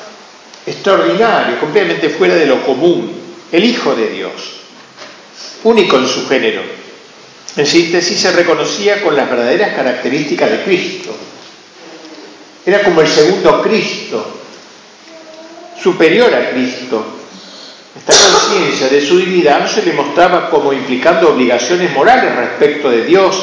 [0.66, 3.12] extraordinario, completamente fuera de lo común,
[3.52, 4.32] el Hijo de Dios,
[5.64, 6.62] único en su género.
[7.56, 11.14] En síntesis, se reconocía con las verdaderas características de Cristo.
[12.66, 14.26] Era como el segundo Cristo,
[15.80, 17.04] superior a Cristo.
[17.96, 23.04] Esta conciencia de su divinidad no se le mostraba como implicando obligaciones morales respecto de
[23.04, 23.36] Dios,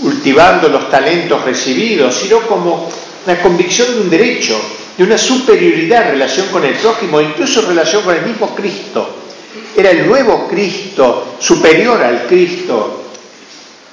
[0.00, 2.88] cultivando los talentos recibidos, sino como
[3.26, 4.60] la convicción de un derecho
[4.96, 9.16] de una superioridad en relación con el prójimo, incluso en relación con el mismo Cristo.
[9.76, 13.02] Era el nuevo Cristo, superior al Cristo.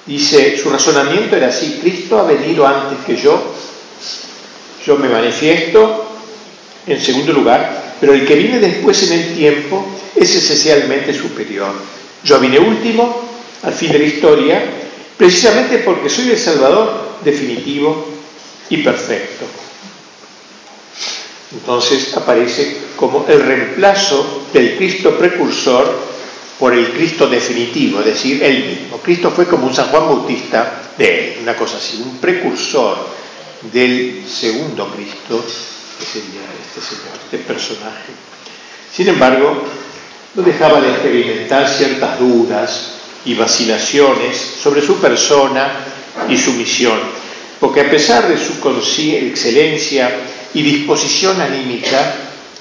[0.06, 3.54] Dice, su razonamiento era así, Cristo ha venido antes que yo,
[4.86, 6.10] yo me manifiesto
[6.86, 11.72] en segundo lugar, pero el que viene después en el tiempo es esencialmente superior.
[12.22, 13.30] Yo vine último,
[13.62, 14.62] al fin de la historia,
[15.16, 18.06] precisamente porque soy el Salvador definitivo
[18.70, 19.46] y perfecto.
[21.54, 25.98] Entonces aparece como el reemplazo del Cristo precursor
[26.60, 28.98] por el Cristo definitivo, es decir, él mismo.
[28.98, 32.98] Cristo fue como un San Juan Bautista de él, una cosa así, un precursor
[33.72, 35.46] del segundo Cristo,
[36.04, 38.12] que sería este señor, este personaje.
[38.92, 39.64] Sin embargo,
[40.36, 42.92] no dejaba de experimentar ciertas dudas
[43.26, 45.72] y vacilaciones sobre su persona
[46.28, 47.00] y su misión,
[47.60, 48.60] porque a pesar de su
[49.00, 50.12] excelencia
[50.54, 52.16] y disposición anímica,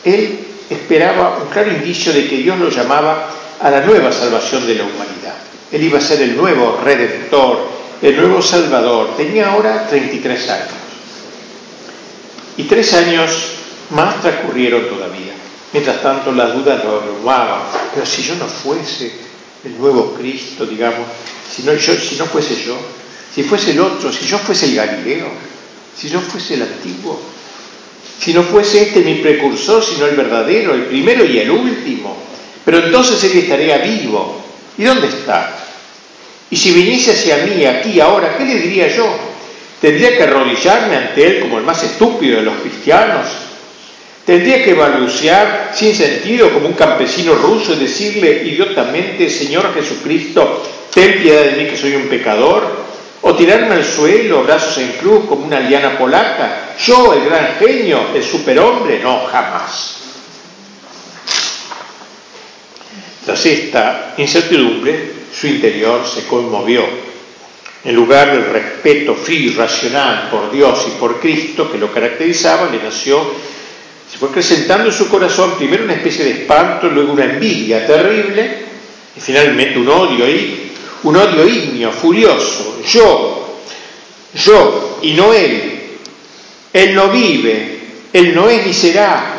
[0.04, 0.38] él
[0.70, 3.28] esperaba un claro indicio de que Dios lo llamaba
[3.60, 5.34] a la nueva salvación de la humanidad.
[5.70, 7.68] Él iba a ser el nuevo redentor,
[8.00, 9.16] el nuevo salvador.
[9.16, 10.81] Tenía ahora 33 años.
[12.56, 13.30] Y tres años
[13.90, 15.32] más transcurrieron todavía.
[15.72, 17.62] Mientras tanto las dudas lo abrumaban.
[17.94, 19.12] Pero si yo no fuese
[19.64, 21.06] el nuevo Cristo, digamos,
[21.54, 22.76] si no, yo, si no fuese yo,
[23.34, 25.28] si fuese el otro, si yo fuese el Galileo,
[25.96, 27.20] si yo fuese el antiguo,
[28.18, 32.16] si no fuese este mi precursor, sino el verdadero, el primero y el último,
[32.64, 34.40] pero entonces él estaría vivo.
[34.78, 35.58] ¿Y dónde está?
[36.50, 39.31] Y si viniese hacia mí aquí ahora, ¿qué le diría yo?
[39.82, 43.26] ¿Tendría que arrodillarme ante él como el más estúpido de los cristianos?
[44.24, 50.62] Tendría que balbucear sin sentido como un campesino ruso y decirle idiotamente, Señor Jesucristo,
[50.94, 52.92] ten piedad de mí que soy un pecador.
[53.22, 56.76] O tirarme al suelo, brazos en cruz, como una liana polaca.
[56.78, 59.96] Yo, el gran genio, el superhombre, no, jamás.
[63.24, 67.11] Tras esta incertidumbre, su interior se conmovió.
[67.84, 72.70] En lugar del respeto frío y racional por Dios y por Cristo que lo caracterizaba,
[72.70, 73.26] le nació
[74.12, 78.58] se fue acrecentando en su corazón primero una especie de espanto, luego una envidia terrible
[79.16, 80.26] y finalmente un odio,
[81.04, 82.82] un odio ignio, furioso.
[82.86, 83.58] Yo,
[84.34, 85.80] yo y no él.
[86.74, 87.80] Él no vive,
[88.12, 89.34] él no es ni será,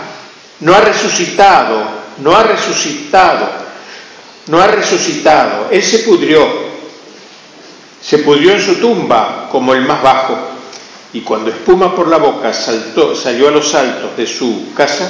[0.61, 1.83] no ha resucitado,
[2.19, 3.47] no ha resucitado,
[4.47, 5.67] no ha resucitado.
[5.69, 6.72] Él se pudrió,
[8.03, 10.37] se pudrió en su tumba como el más bajo
[11.13, 15.09] y cuando espuma por la boca saltó, salió a los saltos de su casa,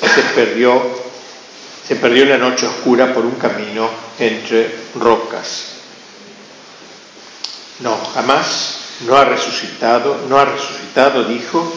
[0.00, 0.82] se perdió,
[1.86, 5.74] se perdió en la noche oscura por un camino entre rocas.
[7.80, 11.70] No, jamás no ha resucitado, no ha resucitado, dijo,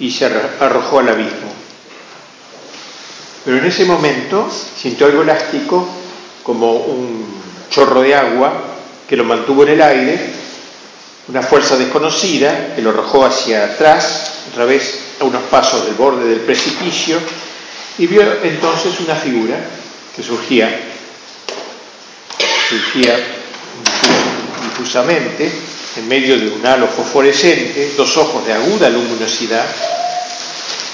[0.00, 1.54] y se arrojó al abismo.
[3.44, 5.88] Pero en ese momento sintió algo elástico,
[6.42, 7.37] como un
[7.70, 8.52] chorro de agua
[9.08, 10.38] que lo mantuvo en el aire
[11.28, 16.26] una fuerza desconocida que lo arrojó hacia atrás, otra vez a unos pasos del borde
[16.26, 17.18] del precipicio,
[17.98, 19.56] y vio entonces una figura
[20.16, 20.70] que surgía,
[22.68, 23.14] surgía
[24.64, 25.50] difusamente
[25.96, 29.66] en medio de un halo fosforescente, dos ojos de aguda luminosidad,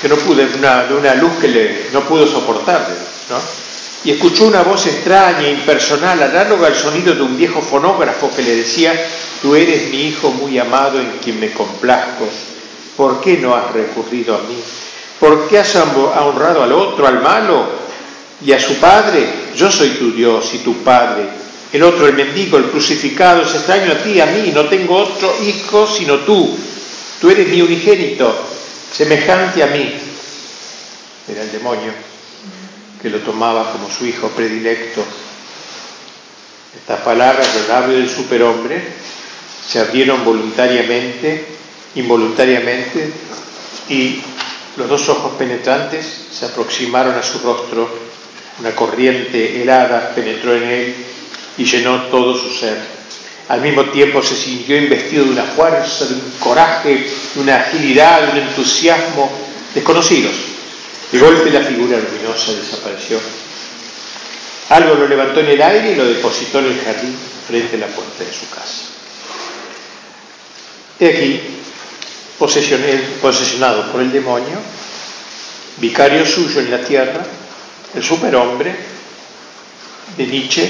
[0.03, 2.89] que no pude, de una, luz que le, no pudo soportar,
[3.31, 3.64] ¿no?
[4.05, 8.57] Y escuchó una voz extraña, impersonal, análoga al sonido de un viejo fonógrafo que le
[8.57, 8.93] decía,
[9.41, 12.29] tú eres mi hijo muy amado en quien me complazco,
[12.99, 14.59] ¿por qué no has recurrido a mí?
[15.19, 17.65] ¿Por qué has honrado al otro, al malo
[18.45, 19.27] y a su padre?
[19.57, 21.25] Yo soy tu Dios y tu padre.
[21.73, 25.35] El otro, el mendigo, el crucificado, es extraño a ti, a mí, no tengo otro
[25.43, 26.55] hijo sino tú.
[27.23, 28.37] Tú eres mi unigénito,
[28.93, 29.95] semejante a mí.
[31.27, 32.14] Era el demonio
[33.05, 35.05] que lo tomaba como su hijo predilecto.
[36.75, 38.83] Estas palabras del labio del superhombre
[39.69, 41.45] se abrieron voluntariamente,
[41.97, 43.13] involuntariamente,
[43.91, 44.23] y
[44.79, 47.87] los dos ojos penetrantes se aproximaron a su rostro.
[48.61, 50.95] Una corriente helada penetró en él
[51.59, 52.79] y llenó todo su ser.
[53.51, 58.23] Al mismo tiempo se sintió investido de una fuerza, de un coraje, de una agilidad,
[58.23, 59.31] de un entusiasmo
[59.75, 60.54] desconocidos
[61.15, 63.21] de golpe la figura luminosa desapareció.
[64.71, 67.87] Algo lo levantó en el aire y lo depositó en el jardín frente a la
[67.87, 68.87] puerta de su casa.
[70.99, 71.41] He aquí,
[72.37, 74.59] posesionado por el demonio,
[75.77, 77.25] vicario suyo en la tierra,
[77.95, 78.75] el superhombre
[80.17, 80.69] de Nietzsche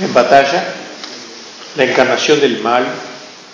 [0.00, 0.64] en batalla,
[1.76, 2.86] la encarnación del mal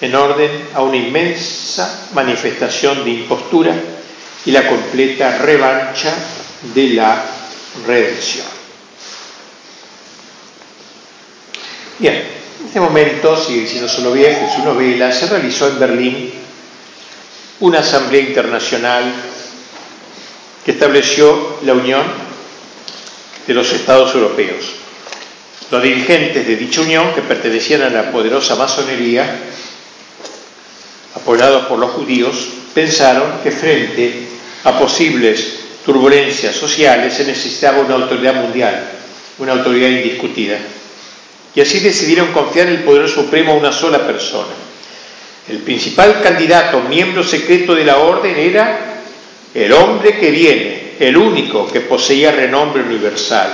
[0.01, 3.75] en orden a una inmensa manifestación de impostura
[4.47, 6.15] y la completa revancha
[6.75, 7.25] de la
[7.87, 8.47] redención.
[11.99, 12.15] Bien,
[12.61, 16.33] en este momento, sigue siendo solo bien, en su novela, se realizó en Berlín
[17.61, 19.15] una asamblea internacional
[20.65, 22.03] que estableció la Unión
[23.47, 24.65] de los Estados Europeos.
[25.71, 29.39] Los dirigentes de dicha unión, que pertenecían a la poderosa masonería,
[31.15, 34.34] apoyados por los judíos, pensaron que frente
[34.65, 38.91] a posibles turbulencias sociales se necesitaba una autoridad mundial,
[39.39, 40.59] una autoridad indiscutida.
[41.55, 44.55] Y así decidieron confiar el poder supremo a una sola persona.
[45.49, 49.03] El principal candidato, miembro secreto de la orden, era
[49.53, 53.51] el hombre que viene, el único que poseía renombre universal.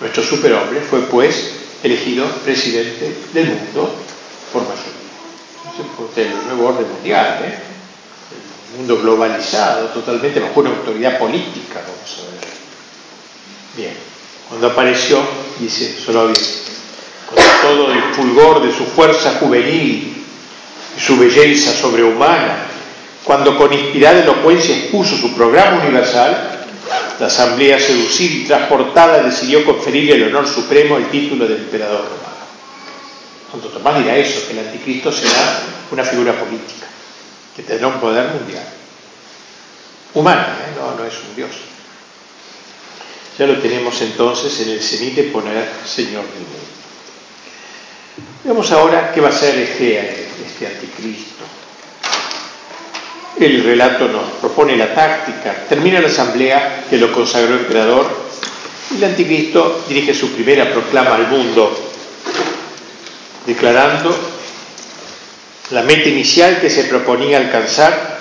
[0.00, 3.94] Nuestro superhombre fue pues elegido presidente del mundo
[4.52, 4.90] por mayoría.
[6.16, 7.69] El nuevo orden mundial, ¿eh?
[8.76, 12.50] Mundo globalizado, totalmente bajo una autoridad política, vamos a ver.
[13.76, 13.94] Bien,
[14.48, 15.20] cuando apareció,
[15.58, 16.40] dice solo bien,
[17.26, 20.24] con todo el fulgor de su fuerza juvenil
[20.96, 22.66] y su belleza sobrehumana,
[23.24, 26.58] cuando con inspirada elocuencia expuso su programa universal,
[27.20, 32.30] la asamblea seducida y transportada decidió conferirle el honor supremo el título de emperador romano.
[33.50, 36.86] Santo Tomás dirá eso, que el anticristo será una figura política,
[37.60, 38.64] que tendrá un poder mundial.
[40.14, 40.72] Humano, ¿eh?
[40.76, 41.50] no, no es un dios.
[43.38, 46.58] Ya lo tenemos entonces en el cenit de poner Señor del mundo.
[48.44, 51.44] Veamos ahora qué va a ser este, este anticristo.
[53.38, 55.66] El relato nos propone la táctica.
[55.68, 58.30] Termina la asamblea que lo consagró emperador
[58.90, 61.92] y el anticristo dirige su primera proclama al mundo,
[63.46, 64.29] declarando
[65.70, 68.20] la meta inicial que se proponía alcanzar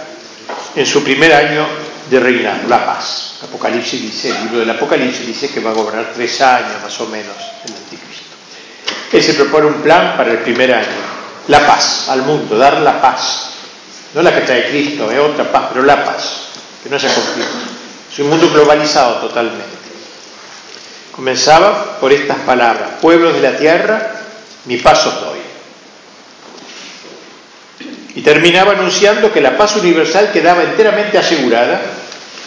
[0.76, 1.66] en su primer año
[2.10, 3.40] de reinar, la paz.
[3.44, 7.08] Apocalipsis dice, el libro del Apocalipsis dice que va a gobernar tres años más o
[7.08, 7.36] menos
[7.66, 8.36] el anticristo.
[9.12, 10.88] Él se propone un plan para el primer año,
[11.48, 13.50] la paz al mundo, dar la paz
[14.14, 16.24] no la que trae Cristo, es otra paz, pero la paz,
[16.84, 17.58] que no haya conflicto.
[18.12, 19.78] Es un mundo globalizado totalmente.
[21.12, 24.22] Comenzaba por estas palabras, pueblos de la tierra,
[24.66, 25.39] mi paz os doy.
[28.20, 31.80] Y terminaba anunciando que la paz universal quedaba enteramente asegurada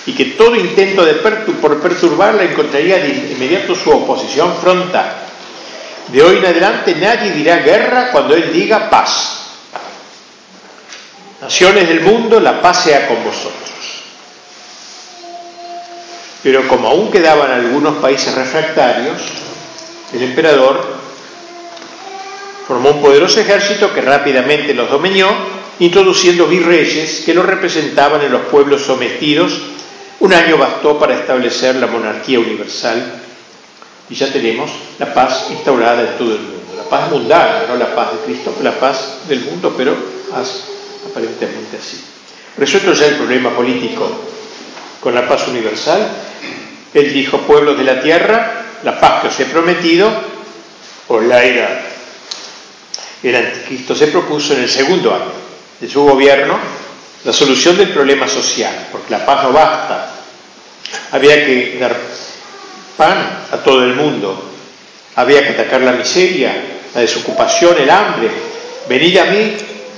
[0.04, 5.14] y que todo intento de por perturbarla encontraría de inmediato su oposición frontal.
[6.08, 9.46] De hoy en adelante nadie dirá guerra cuando él diga paz.
[11.40, 14.02] Naciones del mundo, la paz sea con vosotros.
[16.42, 19.22] Pero como aún quedaban algunos países refractarios,
[20.12, 20.96] el emperador
[22.68, 28.42] formó un poderoso ejército que rápidamente los dominó, introduciendo virreyes que los representaban en los
[28.42, 29.60] pueblos sometidos.
[30.20, 33.20] Un año bastó para establecer la monarquía universal
[34.08, 36.74] y ya tenemos la paz instaurada en todo el mundo.
[36.76, 39.96] La paz mundana, no la paz de Cristo, la paz del mundo, pero
[41.10, 42.00] aparentemente así.
[42.56, 44.08] Resuelto ya el problema político
[45.00, 46.06] con la paz universal,
[46.94, 50.08] él dijo, pueblos de la tierra, la paz que os he prometido,
[51.08, 51.86] os la era.
[53.20, 55.41] El anticristo se propuso en el segundo año
[55.82, 56.56] de su gobierno
[57.24, 60.14] la solución del problema social, porque la paz no basta.
[61.10, 61.96] Había que dar
[62.96, 64.50] pan a todo el mundo,
[65.16, 66.54] había que atacar la miseria,
[66.94, 68.30] la desocupación, el hambre.
[68.88, 69.56] Venid a mí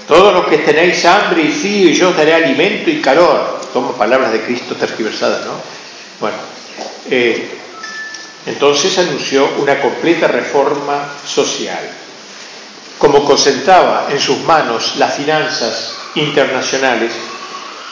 [0.09, 3.61] todos los que tenéis hambre y frío, y yo os daré alimento y calor.
[3.73, 5.53] Tomo palabras de Cristo tergiversadas, ¿no?
[6.20, 6.37] Bueno,
[7.11, 7.49] eh,
[8.47, 12.04] entonces anunció una completa reforma social.
[13.05, 17.12] Como concentraba en sus manos las finanzas internacionales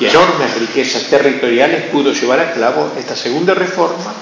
[0.01, 4.15] y enormes riquezas territoriales, pudo llevar a cabo esta segunda reforma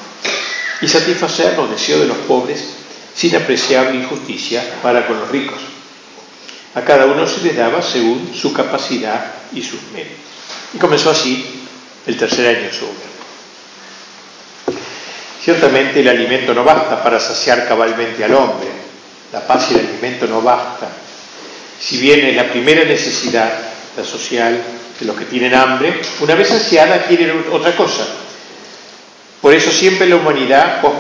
[0.83, 2.71] y satisfacer los deseos de los pobres
[3.15, 5.61] sin apreciable injusticia para con los ricos.
[6.75, 10.19] A cada uno se le daba según su capacidad y sus medios.
[10.75, 11.69] Y comenzó así
[12.05, 13.11] el tercer año de su gobierno.
[15.41, 18.80] Ciertamente el alimento no basta para saciar cabalmente al hombre.
[19.33, 20.89] La paz y el alimento no basta.
[21.81, 23.51] Si bien es la primera necesidad,
[23.97, 24.63] la social,
[25.01, 28.07] de los que tienen hambre, una vez saciada quieren otra cosa.
[29.41, 30.99] Por eso siempre la humanidad post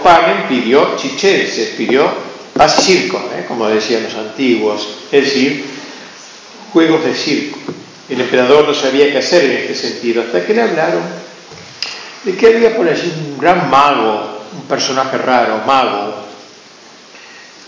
[0.49, 2.11] pidió chicheres, pidió
[2.55, 3.45] paz y circo, ¿eh?
[3.47, 5.64] como decían los antiguos, es decir,
[6.72, 7.59] juegos de circo.
[8.09, 11.03] El emperador no sabía qué hacer en este sentido, hasta que le hablaron
[12.24, 16.20] de que había por allí un gran mago, un personaje raro, mago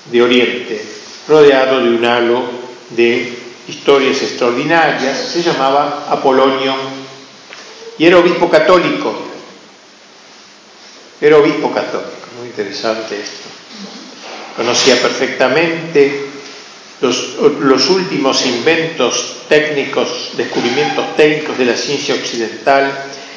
[0.07, 0.85] de Oriente,
[1.29, 2.43] rodeado de un halo
[2.91, 3.39] de
[3.69, 6.75] historias extraordinarias, se llamaba Apolonio
[7.99, 9.15] y era obispo católico.
[11.21, 13.49] Era obispo católico, muy interesante esto.
[14.57, 16.27] Conocía perfectamente
[17.01, 22.93] los, últimos inventos técnicos, descubrimientos técnicos de la ciencia occidental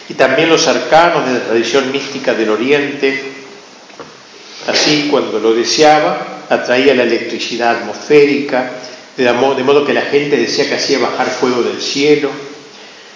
[0.10, 3.34] y también los arcanos de la tradición mística del Oriente.
[4.68, 8.72] Así, cuando lo deseaba, atraía la electricidad atmosférica,
[9.18, 12.30] de modo que la gente decía que hacía bajar fuego del cielo.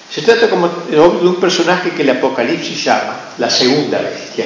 [0.10, 4.46] Se trata como de un personaje que el Apocalipsis llama la segunda bestia.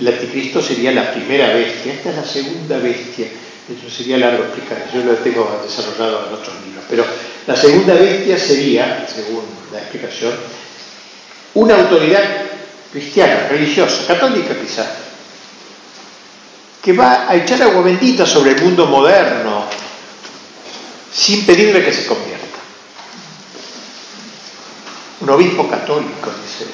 [0.00, 3.26] El anticristo sería la primera bestia, esta es la segunda bestia.
[3.68, 6.84] Eso sería largo explicar, yo lo tengo desarrollado en otros libros.
[6.88, 7.04] Pero
[7.46, 10.32] la segunda bestia sería, según la explicación,
[11.54, 12.22] una autoridad
[12.92, 14.88] cristiana, religiosa, católica quizás,
[16.88, 19.66] que va a echar agua bendita sobre el mundo moderno
[21.12, 22.46] sin pedirle que se convierta.
[25.20, 26.64] Un obispo católico, dice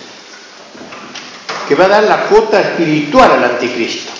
[1.66, 4.12] que va a dar la cuota espiritual al anticristo.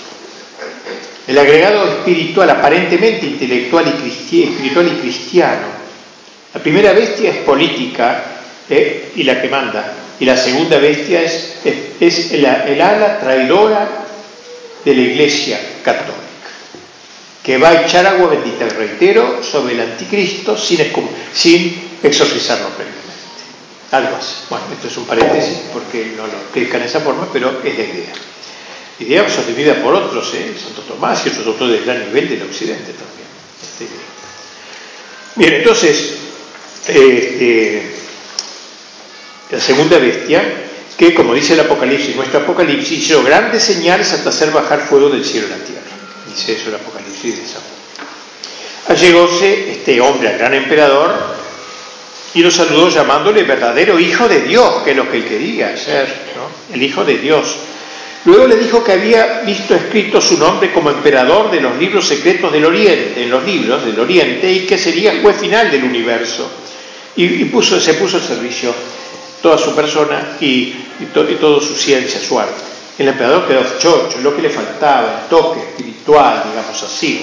[1.29, 5.69] El agregado espiritual, aparentemente intelectual y, espiritual y cristiano.
[6.55, 8.21] La primera bestia es política
[8.69, 9.13] ¿eh?
[9.15, 9.93] y la que manda.
[10.19, 11.59] Y la segunda bestia es,
[12.01, 12.47] es, el,
[12.81, 14.04] ala traidora
[14.85, 16.23] de la Iglesia católica,
[17.43, 23.05] que va a echar agua bendita, reitero, sobre el anticristo sin, exorcizarlo previamente.
[23.93, 24.35] Algo así.
[24.51, 27.85] Bueno, esto es un paréntesis porque no lo explica de esa forma, pero es la
[27.85, 28.13] idea.
[28.99, 30.55] Idea sostenida por otros, ¿eh?
[30.61, 33.25] Santo Tomás y otros autores de gran nivel del occidente también.
[35.37, 36.15] Bien, entonces,
[36.87, 37.83] este,
[39.51, 40.64] la segunda bestia,
[40.97, 45.25] que como dice el Apocalipsis, nuestro Apocalipsis hizo grandes señales hasta hacer bajar fuego del
[45.25, 45.83] cielo a la tierra.
[46.29, 47.59] Dice eso el Apocalipsis de esa
[48.89, 51.15] Allegóse este hombre al gran emperador
[52.35, 56.07] y lo saludó llamándole verdadero hijo de Dios, que es lo que él quería ser,
[56.37, 56.75] ¿no?
[56.75, 57.57] el hijo de Dios.
[58.25, 62.53] Luego le dijo que había visto escrito su nombre como emperador de los libros secretos
[62.53, 66.51] del Oriente, en los libros del Oriente, y que sería juez final del universo.
[67.17, 68.75] Y, puso, se puso al servicio
[69.45, 72.63] toda su persona y, y, toda su ciencia, su arte.
[72.99, 77.21] El emperador quedó chocho, lo que le faltaba, el toque espiritual, digamos así.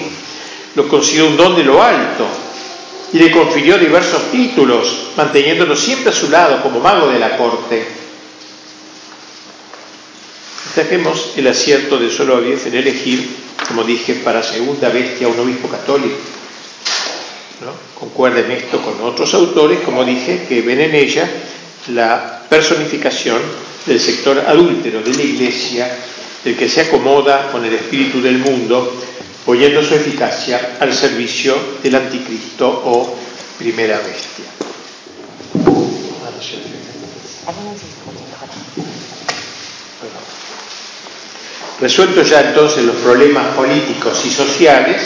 [0.76, 2.24] Lo consiguió un don de lo alto
[3.12, 7.88] y le confirió diversos títulos, manteniéndolo siempre a su lado como mago de la corte.
[10.76, 16.18] Dejemos el acierto de solo en elegir, como dije, para segunda bestia un obispo católico.
[17.62, 17.72] ¿no?
[17.98, 21.28] Concuerden esto con otros autores, como dije, que ven en ella
[21.88, 23.40] la personificación
[23.86, 25.90] del sector adúltero de la Iglesia,
[26.44, 29.00] del que se acomoda con el espíritu del mundo,
[29.44, 33.16] poniendo su eficacia al servicio del anticristo o
[33.58, 34.46] primera bestia.
[41.80, 45.02] Resueltos ya entonces los problemas políticos y sociales,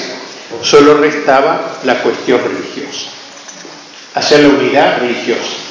[0.63, 3.09] solo restaba la cuestión religiosa,
[4.17, 5.67] hacer la unidad religiosa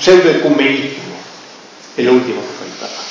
[0.00, 1.14] pseudoecumenismo,
[1.96, 3.02] el último que faltaba.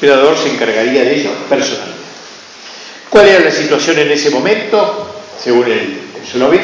[0.00, 1.98] El emperador se encargaría de ello personalmente.
[3.10, 5.22] ¿Cuál era la situación en ese momento?
[5.42, 6.00] Según el,
[6.34, 6.60] el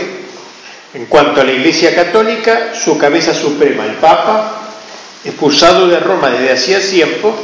[0.95, 4.69] En cuanto a la Iglesia Católica, su cabeza suprema, el Papa,
[5.25, 7.35] expulsado de Roma desde hacía tiempo,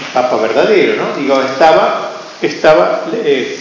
[0.00, 1.16] el Papa verdadero, ¿no?
[1.20, 2.12] Digo, estaba,
[2.42, 3.56] estaba eh,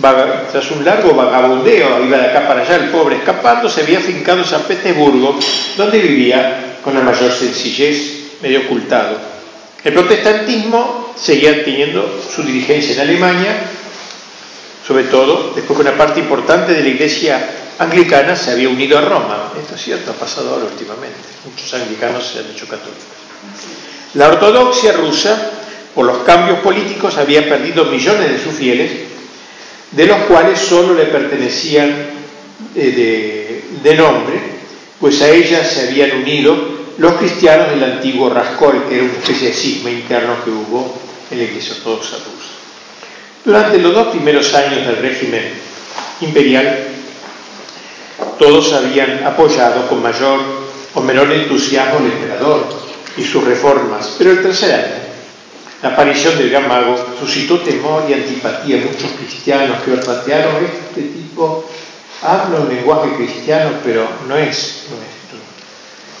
[0.00, 4.38] tras un largo vagabundeo, iba de acá para allá el pobre escapando, se había fincado
[4.38, 5.38] en San Petersburgo,
[5.76, 9.18] donde vivía con la mayor sencillez, medio ocultado.
[9.84, 13.56] El protestantismo seguía teniendo su dirigencia en Alemania,
[14.86, 19.02] sobre todo después que una parte importante de la iglesia anglicana se había unido a
[19.02, 19.52] Roma.
[19.60, 21.18] Esto es cierto, ha pasado ahora últimamente.
[21.44, 23.02] Muchos anglicanos se han hecho católicos.
[24.14, 25.50] La ortodoxia rusa,
[25.94, 29.11] por los cambios políticos, había perdido millones de sus fieles
[29.92, 31.90] de los cuales solo le pertenecían
[32.74, 34.40] eh, de, nombre,
[34.98, 39.48] pues a ella se habían unido los cristianos del antiguo Rascol, que era una especie
[39.48, 40.94] de cisma interno que hubo
[41.30, 42.52] en la Iglesia Ortodoxa rusa.
[43.44, 45.44] Durante los dos primeros años del régimen
[46.20, 46.88] imperial,
[48.38, 50.40] todos habían apoyado con mayor
[50.94, 52.66] o menor entusiasmo al emperador
[53.16, 55.11] y sus reformas, pero el tercer año,
[55.82, 61.68] la aparición del gran mago suscitó temor y antipatía muchos cristianos que olfatearon este tipo,
[62.22, 65.38] habla un lenguaje cristiano, pero no es nuestro.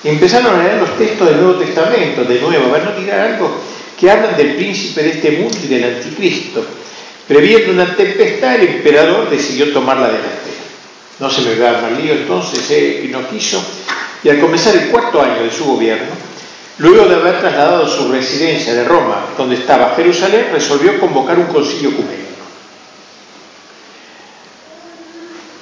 [0.02, 3.56] Empezaron a leer los textos del Nuevo Testamento, de nuevo, ver, no digan algo
[3.98, 6.66] que hablan del príncipe de este mundo y del anticristo.
[7.28, 10.40] Previendo una tempestad, el emperador decidió tomar la delantera.
[11.20, 13.64] No se me va a dar lío entonces, eh, y no quiso.
[14.24, 16.10] Y al comenzar el cuarto año de su gobierno,
[16.78, 21.90] Luego de haber trasladado su residencia de Roma, donde estaba Jerusalén, resolvió convocar un concilio
[21.90, 22.22] ecuménico,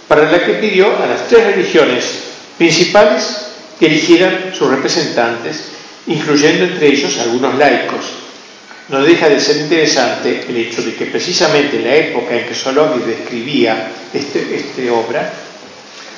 [0.07, 2.05] para la que pidió a las tres religiones
[2.57, 3.49] principales
[3.79, 5.71] que eligieran sus representantes
[6.07, 8.05] incluyendo entre ellos algunos laicos.
[8.89, 12.55] No deja de ser interesante el hecho de que precisamente en la época en que
[12.55, 15.33] Solomon describía esta este obra,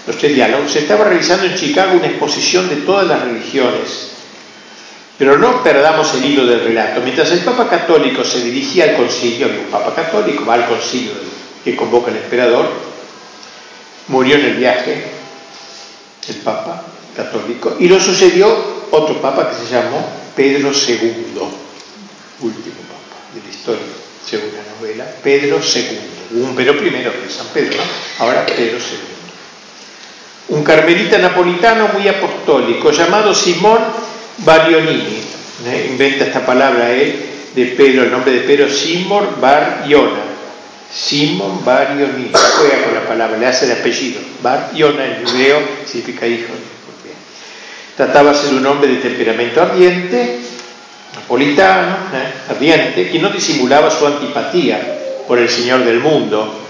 [0.06, 4.11] los tres diálogos, se estaba realizando en Chicago una exposición de todas las religiones.
[5.18, 7.00] Pero no perdamos el hilo del relato.
[7.02, 11.12] Mientras el Papa Católico se dirigía al concilio, un Papa Católico va al concilio
[11.64, 12.68] que convoca el emperador,
[14.08, 15.04] murió en el viaje
[16.28, 16.82] el Papa
[17.14, 20.04] Católico y lo sucedió otro Papa que se llamó
[20.34, 20.98] Pedro II,
[22.40, 23.82] último Papa de la historia,
[24.24, 26.42] según la novela, Pedro II.
[26.42, 27.78] Un Pedro primero que es San Pedro,
[28.18, 29.12] ahora Pedro II
[30.48, 33.80] un carmelita napolitano muy apostólico llamado Simón
[34.38, 35.22] Barionini.
[35.66, 35.88] ¿eh?
[35.90, 37.16] Inventa esta palabra él
[37.54, 40.20] de Pedro, el nombre de Pedro, Simón Bariona.
[40.92, 44.20] Simón Barionini, juega con la palabra, le hace el apellido.
[44.42, 46.52] Bariona en hebreo significa hijo.
[47.96, 50.40] Tratábase de un hombre de temperamento ardiente,
[51.14, 52.50] napolitano, ¿eh?
[52.50, 56.61] ardiente, que no disimulaba su antipatía por el Señor del mundo,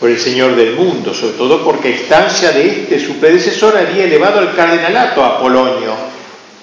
[0.00, 4.04] por el Señor del mundo, sobre todo porque a instancia de este, su predecesor había
[4.04, 5.94] elevado al cardenalato a Polonio,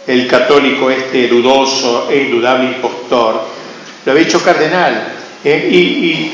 [0.08, 3.46] el católico este dudoso e indudable impostor.
[4.04, 5.14] Lo había hecho cardenal
[5.44, 5.70] ¿eh?
[5.70, 6.34] y,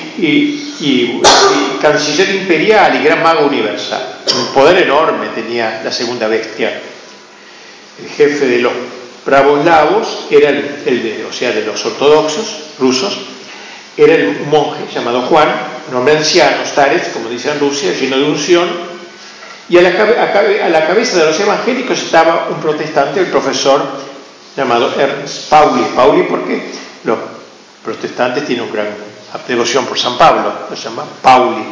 [1.81, 4.19] canciller imperial y gran mago universal.
[4.37, 6.81] Un poder enorme tenía la segunda bestia.
[8.01, 8.71] El jefe de los
[9.25, 13.17] bravos lavos era el, de, o sea, de los ortodoxos rusos,
[13.97, 15.49] era el monje llamado Juan,
[15.89, 18.67] un hombre anciano, Starez, como dice en Rusia, lleno de unción,
[19.69, 23.81] y a la, a la, cabeza de los evangélicos estaba un protestante, el profesor
[24.55, 25.83] llamado Ernst Pauli.
[25.95, 26.61] Pauli porque
[27.05, 27.17] los
[27.83, 28.93] protestantes tienen una gran
[29.47, 31.63] devoción por San Pablo, lo llama Pauli.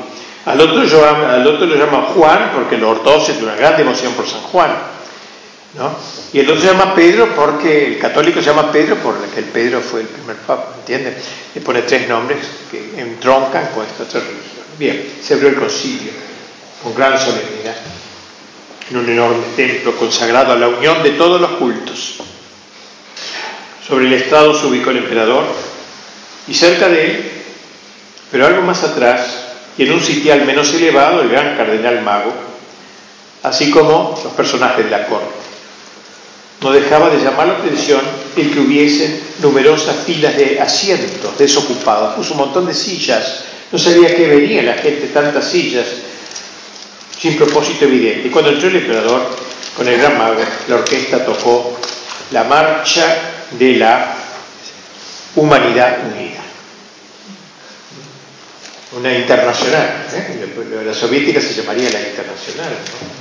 [0.45, 4.27] Al otro, al otro lo llama Juan porque los ortodoxos tienen una gran devoción por
[4.27, 4.71] San Juan.
[5.77, 5.91] ¿no?
[6.33, 9.81] Y el otro se llama Pedro porque el católico se llama Pedro porque el Pedro
[9.81, 11.15] fue el primer papa, ¿entiendes?
[11.55, 14.77] Le pone tres nombres que entroncan con estas tres religiones.
[14.77, 16.11] Bien, se abrió el concilio
[16.83, 17.75] con gran solemnidad
[18.89, 22.17] en un enorme templo consagrado a la unión de todos los cultos.
[23.87, 25.45] Sobre el estrado se ubicó el emperador
[26.47, 27.31] y cerca de él,
[28.31, 29.45] pero algo más atrás,
[29.77, 32.33] y en un sitial menos elevado, el gran cardenal mago,
[33.43, 35.40] así como los personajes de la corte.
[36.61, 38.01] No dejaba de llamar la atención
[38.35, 42.13] el que hubiesen numerosas filas de asientos desocupados.
[42.15, 43.45] Puso un montón de sillas.
[43.71, 45.87] No sabía qué venía la gente, tantas sillas,
[47.19, 48.27] sin propósito evidente.
[48.27, 49.35] Y cuando entró el emperador
[49.75, 51.79] con el gran mago, la orquesta tocó
[52.29, 53.17] la marcha
[53.51, 54.15] de la
[55.35, 56.41] humanidad unida.
[58.99, 60.05] Una internacional.
[60.13, 60.83] ¿eh?
[60.85, 62.69] La soviética se llamaría la internacional.
[62.69, 63.20] ¿no?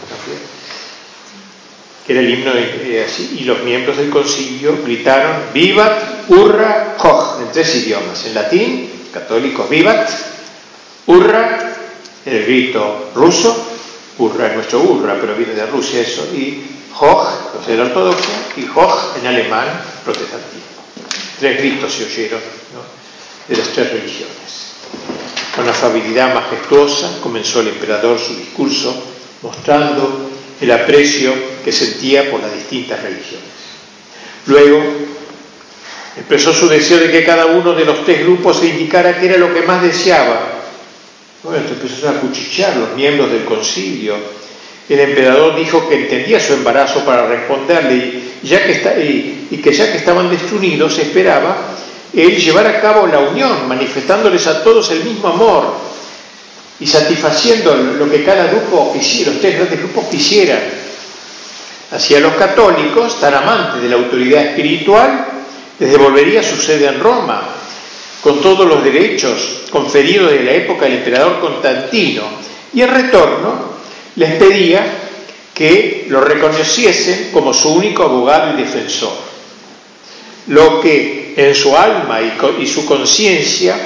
[2.10, 7.52] Era el himno de, así, y los miembros del concilio gritaron Vivat, Urra, Koch, en
[7.52, 10.10] tres idiomas, en latín, católico Vivat,
[11.06, 11.76] Urra,
[12.26, 13.64] el grito ruso,
[14.18, 16.64] Urra es nuestro Urra, pero viene de Rusia eso, y
[16.98, 17.28] Hoch,
[17.64, 19.68] sea, el ortodoxo, y Hoch en alemán,
[20.04, 20.82] protestantismo.
[21.38, 22.40] Tres gritos se oyeron
[23.46, 24.72] de las tres religiones.
[25.54, 29.00] Con afabilidad majestuosa comenzó el emperador su discurso,
[29.42, 31.32] mostrando el aprecio
[31.64, 33.48] que sentía por las distintas religiones.
[34.46, 34.82] Luego
[36.16, 39.38] expresó su deseo de que cada uno de los tres grupos se indicara qué era
[39.38, 40.60] lo que más deseaba.
[41.42, 44.16] Bueno, empezó a cuchichear los miembros del concilio.
[44.88, 50.98] El emperador dijo que entendía su embarazo para responderle y, que ya que estaban destruidos
[50.98, 51.76] esperaba
[52.12, 55.74] él llevar a cabo la unión, manifestándoles a todos el mismo amor,
[56.80, 60.60] y satisfaciendo lo que cada grupo quisiera, los tres grandes grupos quisieran.
[61.90, 65.26] Hacia los católicos, tan amantes de la autoridad espiritual,
[65.78, 67.42] les devolvería su sede en Roma,
[68.22, 72.22] con todos los derechos conferidos de la época del emperador Constantino,
[72.72, 73.70] y en retorno
[74.16, 74.86] les pedía
[75.52, 79.12] que lo reconociesen como su único abogado y defensor.
[80.46, 82.20] Lo que en su alma
[82.58, 83.76] y su conciencia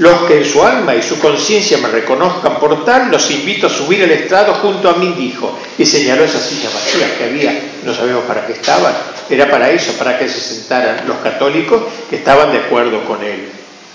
[0.00, 3.70] los que en su alma y su conciencia me reconozcan por tal, los invito a
[3.70, 7.94] subir el estrado junto a mí, dijo, y señaló esas sillas vacías que había, no
[7.94, 8.94] sabemos para qué estaban,
[9.28, 13.50] era para eso, para que se sentaran los católicos que estaban de acuerdo con él.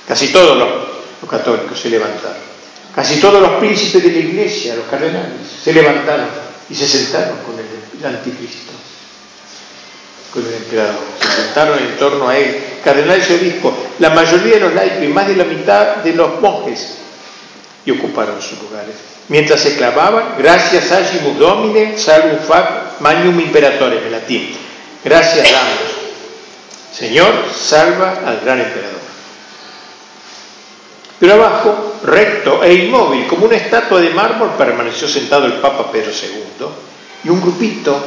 [0.08, 2.38] Casi todos los, católicos se levantaron,
[2.94, 6.28] casi todos los príncipes de la iglesia, los cardenales, se levantaron
[6.70, 8.74] y se sentaron con el anticristo
[10.36, 11.00] con el emperador.
[11.20, 15.08] Se sentaron en torno a él, cardenales y obispos, la mayoría de los laicos y
[15.08, 16.98] más de la mitad de los monjes,
[17.86, 18.96] y ocuparon sus lugares.
[19.30, 24.56] Mientras se clavaban, gracias agimus domine, salvum fac, magnum imperatore, en latín.
[25.04, 25.96] Gracias damos.
[26.94, 28.96] Señor, salva al gran emperador.
[31.20, 36.12] Pero abajo, recto e inmóvil, como una estatua de mármol, permaneció sentado el Papa Pedro
[36.12, 36.68] II
[37.24, 37.98] y un grupito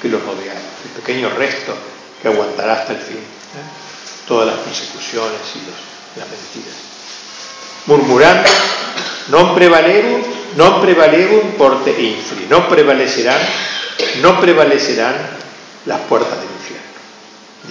[0.00, 0.60] que lo rodeaba,
[0.96, 1.74] pequeño resto
[2.20, 3.84] que aguantará hasta el fin ¿eh?
[4.26, 6.74] todas las persecuciones y las mentiras.
[7.86, 8.48] Murmurando,
[9.28, 10.22] non prevalerum,
[10.56, 13.40] non prevalerum porte infri, no prevalecerán,
[14.22, 15.14] no prevalecerán
[15.84, 16.96] las puertas del infierno.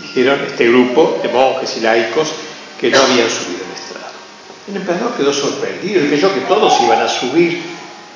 [0.02, 2.30] Dijeron este grupo de monjes y laicos
[2.80, 4.14] que no habían subido el estrado.
[4.68, 7.62] El emperador quedó sorprendido y creyó que todos iban a subir.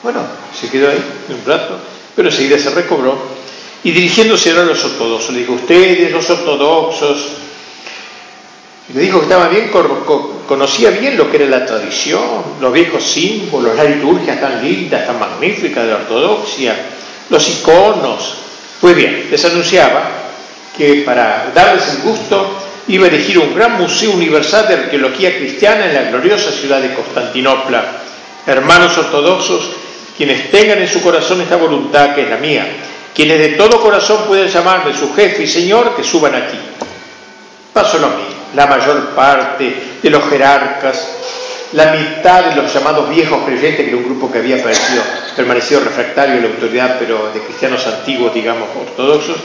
[0.03, 0.21] Bueno,
[0.53, 1.79] se quedó ahí un rato,
[2.15, 3.17] pero enseguida se recobró
[3.83, 7.17] y dirigiéndose a los ortodoxos, le dijo, ustedes los ortodoxos,
[8.93, 9.69] le dijo que estaba bien,
[10.47, 12.21] conocía bien lo que era la tradición,
[12.61, 16.75] los viejos símbolos, la liturgia tan linda, tan magnífica de la ortodoxia,
[17.29, 18.35] los iconos.
[18.79, 20.09] Pues bien, les anunciaba
[20.77, 25.87] que para darles el gusto iba a elegir un gran museo universal de arqueología cristiana
[25.87, 27.83] en la gloriosa ciudad de Constantinopla.
[28.45, 29.69] Hermanos ortodoxos,
[30.15, 32.65] quienes tengan en su corazón esta voluntad que es la mía,
[33.17, 36.57] quienes de todo corazón pueden llamarme su jefe y señor, que suban aquí.
[37.73, 41.07] Paso lo mismo la mayor parte de los jerarcas,
[41.73, 44.63] la mitad de los llamados viejos creyentes, que era un grupo que había
[45.35, 49.35] permanecido refractario a la autoridad, pero de cristianos antiguos, digamos, ortodoxos,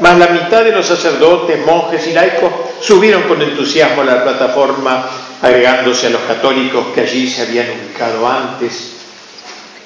[0.00, 2.50] más la mitad de los sacerdotes, monjes y laicos
[2.80, 5.06] subieron con entusiasmo a la plataforma,
[5.42, 8.94] agregándose a los católicos que allí se habían ubicado antes.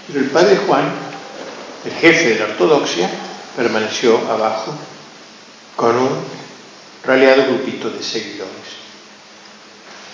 [0.06, 0.84] Pero el padre Juan,
[1.84, 3.10] el jefe de la ortodoxia,
[3.56, 4.74] permaneció abajo
[5.76, 6.10] con un
[7.04, 8.52] raleado grupito de seguidores.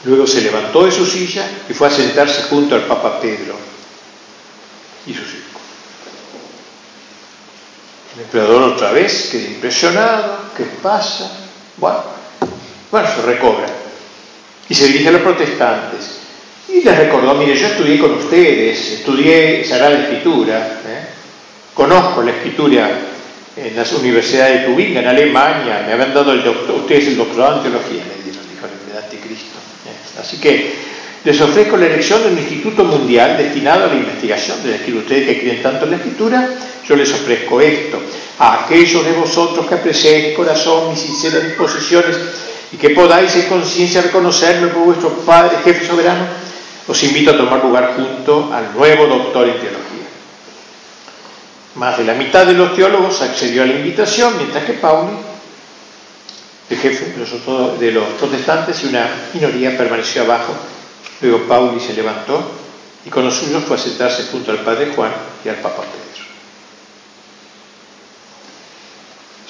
[0.04, 3.54] Luego se levantó de su silla y fue a sentarse junto al Papa Pedro
[5.06, 5.62] y sus hijos.
[8.16, 11.30] El emperador otra vez queda impresionado, ¿qué pasa?
[11.76, 12.02] Bueno,
[12.90, 13.68] bueno, se recobra
[14.68, 16.18] y se dirige a los protestantes
[16.68, 20.99] y les recordó, mire, yo estudié con ustedes, estudié Sagrada Escritura, ¿eh?
[21.74, 22.90] Conozco la escritura
[23.56, 27.56] en las universidades de Tubinga, en Alemania, me habían dado el doctor, ustedes el doctorado
[27.56, 29.58] en teología, me dijeron, dijo el Anticristo.
[30.20, 30.72] Así que
[31.24, 34.62] les ofrezco la elección de un instituto mundial destinado a la investigación.
[34.62, 36.48] de decir, ustedes que creen tanto en la escritura,
[36.88, 38.00] yo les ofrezco esto.
[38.38, 42.16] A aquellos de vosotros que apreciéis corazón mis sinceras disposiciones
[42.72, 46.24] y que podáis en conciencia reconocerme por vuestro Padre, jefe soberano,
[46.86, 49.89] os invito a tomar lugar junto al nuevo doctor en teología.
[51.80, 55.16] Más de la mitad de los teólogos accedió a la invitación, mientras que Pauli,
[56.68, 57.14] el jefe
[57.80, 60.54] de los, protestantes, y una minoría permaneció abajo.
[61.22, 62.52] Luego Pauli se levantó
[63.06, 65.10] y con los suyos fue a sentarse junto al padre Juan
[65.42, 66.26] y al papa Pedro.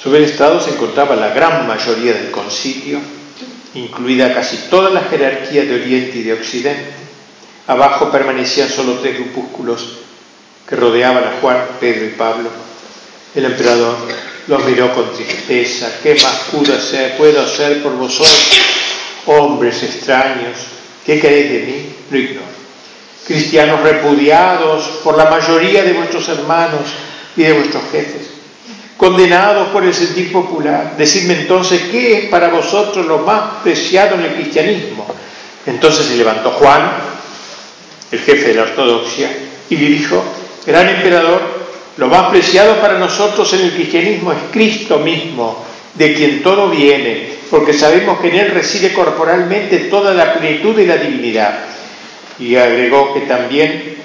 [0.01, 3.01] Sobre el estado se encontraba la gran mayoría del concilio,
[3.75, 6.95] incluida casi toda la jerarquía de Oriente y de Occidente.
[7.67, 10.10] Abajo permanecían solo tres grupúsculos
[10.71, 12.49] que rodeaban a Juan, Pedro y Pablo.
[13.35, 13.97] El emperador
[14.47, 15.91] los miró con tristeza.
[16.01, 18.61] ¿Qué más puedo hacer, por vosotros,
[19.27, 20.57] hombres extraños?
[21.05, 21.95] ¿Qué queréis de mí?
[22.13, 22.47] Lo ignoro.
[23.27, 26.83] Cristianos repudiados por la mayoría de vuestros hermanos
[27.37, 28.31] y de vuestros jefes,
[28.97, 30.95] condenados por el sentir popular.
[30.97, 35.07] Decidme entonces qué es para vosotros lo más preciado en el cristianismo.
[35.67, 36.91] Entonces se levantó Juan,
[38.11, 39.31] el jefe de la ortodoxia,
[39.69, 40.25] y dijo,
[40.71, 41.41] Gran emperador,
[41.97, 45.65] lo más preciado para nosotros en el cristianismo es Cristo mismo,
[45.95, 50.87] de quien todo viene, porque sabemos que en Él reside corporalmente toda la plenitud y
[50.87, 51.59] la divinidad.
[52.39, 53.97] Y agregó que también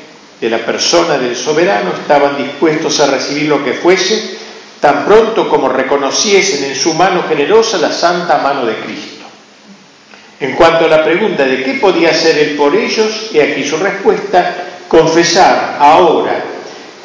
[0.42, 4.36] de la persona del soberano estaban dispuestos a recibir lo que fuese,
[4.82, 9.26] tan pronto como reconociesen en su mano generosa la santa mano de Cristo.
[10.40, 13.78] En cuanto a la pregunta de qué podía hacer Él por ellos, he aquí su
[13.78, 16.55] respuesta, confesar ahora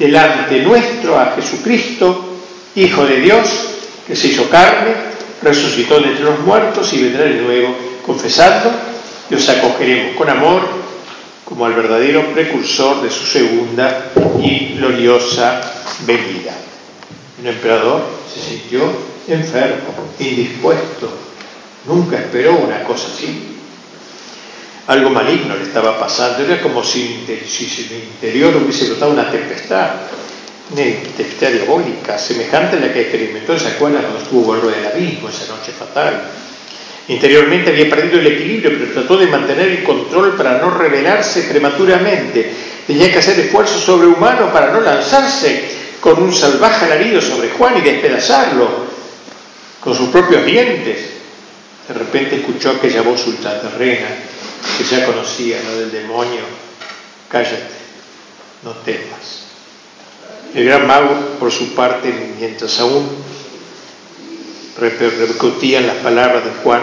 [0.00, 2.26] delante nuestro a Jesucristo,
[2.74, 3.48] Hijo de Dios,
[4.06, 4.94] que se hizo carne,
[5.42, 7.76] resucitó de entre los muertos y vendrá de nuevo,
[8.06, 8.70] confesando,
[9.28, 10.62] y os acogeremos con amor
[11.44, 15.60] como al verdadero precursor de su segunda y gloriosa
[16.06, 16.54] venida.
[17.40, 18.82] Un emperador se sintió
[19.28, 21.10] enfermo, indispuesto,
[21.86, 23.59] nunca esperó una cosa así
[24.90, 29.88] algo maligno le estaba pasando, era como si, en el interior hubiese brotado una tempestad,
[30.72, 35.28] una tempestad diabólica, semejante a la que experimentó, ¿se acuerdan cuando estuvo al del abismo,
[35.28, 36.20] esa noche fatal?
[37.06, 42.52] Interiormente había perdido el equilibrio, pero trató de mantener el control para no rebelarse prematuramente.
[42.84, 45.66] Tenía que hacer esfuerzos sobrehumanos para no lanzarse
[46.00, 48.90] con un salvaje alarido sobre Juan y despedazarlo.
[49.80, 50.98] con sus propios dientes.
[51.88, 54.08] De repente escuchó aquella voz ultraterrena
[54.76, 56.42] que ya conocía, la del demonio.
[57.28, 57.74] Cállate,
[58.62, 59.46] no temas.
[60.54, 63.08] El gran mago, por su parte, mientras aún
[64.78, 66.82] repercutían las palabras de Juan,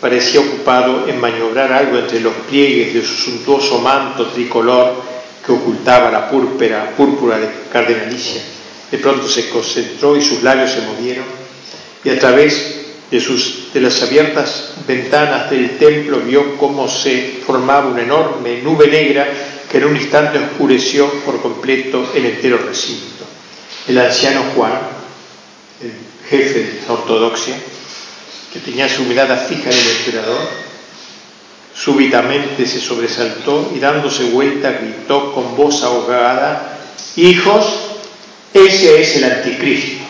[0.00, 5.02] parecía ocupado en maniobrar algo entre los pliegues de su suntuoso manto tricolor
[5.44, 8.42] que ocultaba la púrpura, púrpura de cardenalicia.
[8.90, 11.24] De pronto se concentró y sus labios se movieron
[12.04, 17.88] y a través de, sus, de las abiertas ventanas del templo vio cómo se formaba
[17.88, 19.26] una enorme nube negra
[19.70, 23.24] que en un instante oscureció por completo el entero recinto.
[23.88, 24.72] El anciano Juan,
[25.80, 25.92] el
[26.28, 27.56] jefe de la ortodoxia,
[28.52, 30.48] que tenía su mirada fija en el emperador,
[31.74, 36.78] súbitamente se sobresaltó y dándose vuelta gritó con voz ahogada,
[37.16, 37.66] hijos,
[38.54, 40.05] ese es el anticristo.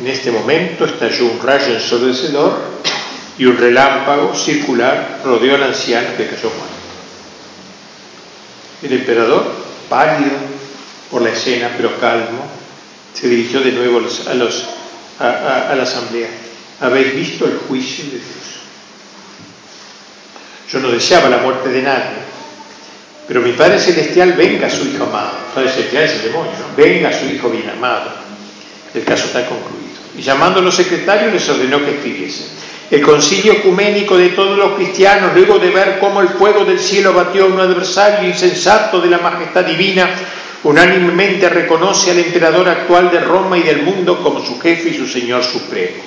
[0.00, 2.58] En este momento estalló un rayo ensordecedor
[3.36, 6.80] y un relámpago circular rodeó al anciano que cayó muerto.
[8.82, 9.44] El emperador,
[9.90, 10.38] pálido
[11.10, 12.48] por la escena pero calmo,
[13.12, 14.00] se dirigió de nuevo
[15.18, 16.30] a, la asamblea.
[16.80, 18.24] ¿Habéis visto el juicio de Dios?
[20.72, 22.20] Yo no deseaba la muerte de nadie,
[23.28, 25.32] pero mi Padre Celestial venga a su Hijo amado.
[25.54, 28.12] Padre Celestial es el demonio, venga a su Hijo bien amado.
[28.94, 29.89] El caso está concluido.
[30.20, 32.48] Y llamando a los secretarios les ordenó que escribiesen.
[32.90, 37.14] El concilio ecuménico de todos los cristianos, luego de ver cómo el fuego del cielo
[37.14, 40.10] batió a un adversario insensato de la majestad divina,
[40.64, 45.06] unánimemente reconoce al emperador actual de Roma y del mundo como su jefe y su
[45.06, 46.02] señor supremo.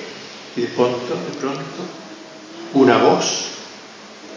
[0.56, 1.60] Y de pronto, de pronto,
[2.74, 3.48] una voz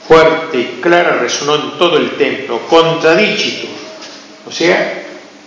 [0.07, 3.69] fuerte y clara resonó en todo el templo, contradicitur,
[4.47, 5.03] o sea,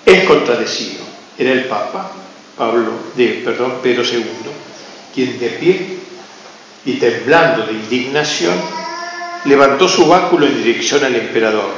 [0.06, 1.02] es contradecido.
[1.36, 2.12] Era el Papa,
[2.60, 4.22] Pablo, de, perdón, Pedro II,
[5.14, 5.80] quien de pie
[6.84, 8.52] y temblando de indignación
[9.46, 11.70] levantó su báculo en dirección al emperador.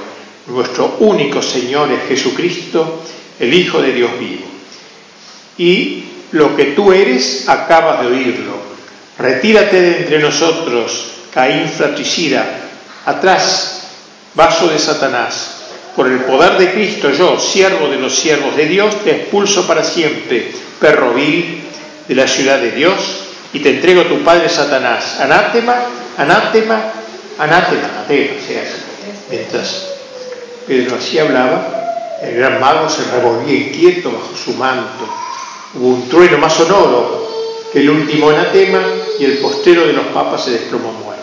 [0.48, 3.00] Nuestro único Señor es Jesucristo,
[3.38, 4.44] el Hijo de Dios vivo.
[5.56, 6.02] Y
[6.32, 8.56] lo que tú eres, acabas de oírlo.
[9.20, 12.70] Retírate de entre nosotros, Caín fratricida,
[13.06, 13.86] atrás,
[14.34, 15.58] vaso de Satanás.
[15.94, 19.84] Por el poder de Cristo, yo, siervo de los siervos de Dios, te expulso para
[19.84, 20.50] siempre,
[20.82, 21.62] perro vil
[22.08, 23.22] de la ciudad de Dios,
[23.52, 25.20] y te entrego a tu padre Satanás.
[25.20, 25.74] Anátema,
[26.18, 26.92] anátema,
[27.38, 28.64] anátema, anátema, sea
[29.30, 29.88] Mientras
[30.66, 35.08] Pedro así hablaba, el gran mago se revolvía inquieto bajo su manto.
[35.74, 37.28] Hubo un trueno más sonoro
[37.72, 38.80] que el último anatema
[39.18, 41.22] y el postero de los papas se desplomó muerto.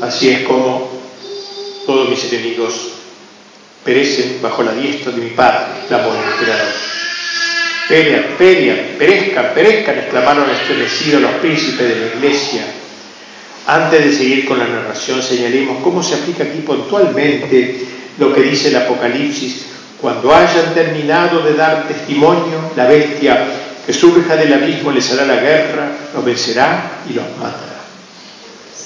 [0.00, 0.90] Así es como
[1.86, 2.74] todos mis enemigos
[3.84, 6.93] perecen bajo la diestra de mi Padre, exclamó el emperador.
[7.88, 12.64] Pelean, pelean, perezcan, perezcan, exclamaron estremecidos los príncipes de la iglesia.
[13.66, 17.86] Antes de seguir con la narración, señalemos cómo se aplica aquí puntualmente
[18.18, 19.66] lo que dice el Apocalipsis.
[20.00, 23.46] Cuando hayan terminado de dar testimonio, la bestia
[23.86, 27.74] que surja del abismo les hará la guerra, los vencerá y los matará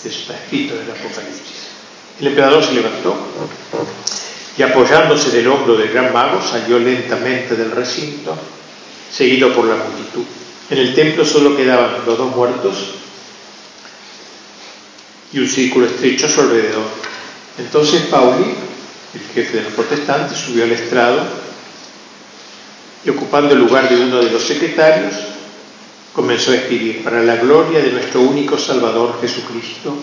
[0.09, 1.68] está escrito en el Apocalipsis.
[2.20, 3.16] El emperador se levantó
[4.57, 8.36] y apoyándose del hombro del gran mago salió lentamente del recinto,
[9.11, 10.24] seguido por la multitud.
[10.70, 12.74] En el templo solo quedaban los dos muertos
[15.32, 16.84] y un círculo estrecho a su alrededor.
[17.59, 18.54] Entonces Pauli,
[19.14, 21.22] el jefe de los protestantes, subió al estrado
[23.04, 25.14] y ocupando el lugar de uno de los secretarios,
[26.12, 29.96] comenzó a escribir, para la gloria de nuestro único Salvador Jesucristo,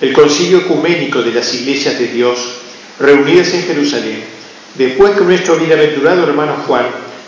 [0.00, 2.38] el concilio ecuménico de las iglesias de Dios
[2.98, 4.24] reunidas en Jerusalén,
[4.76, 6.86] después que nuestro bienaventurado hermano Juan,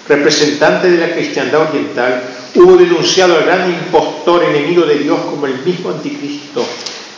[0.08, 2.22] representante de la cristiandad oriental,
[2.54, 6.64] hubo denunciado al gran impostor enemigo de Dios como el mismo anticristo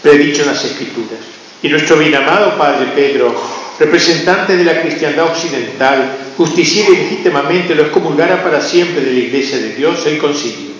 [0.03, 1.18] predicho en las Escrituras.
[1.62, 3.35] Y nuestro bien amado Padre Pedro,
[3.78, 9.74] representante de la cristiandad occidental, justiciera legítimamente lo excomulgara para siempre de la iglesia de
[9.74, 10.74] Dios, el concilio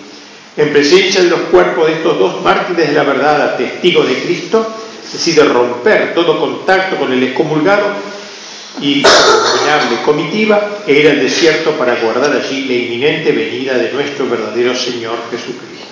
[0.57, 4.15] en presencia de los cuerpos de estos dos mártires de la verdad a testigo de
[4.21, 4.65] Cristo,
[5.11, 7.87] decide romper todo contacto con el excomulgado
[8.81, 14.29] y su comitiva e ir al desierto para guardar allí la inminente venida de nuestro
[14.29, 15.87] verdadero Señor Jesucristo.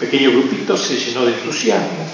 [0.00, 2.06] El pequeño grupito se llenó de entusiasmo,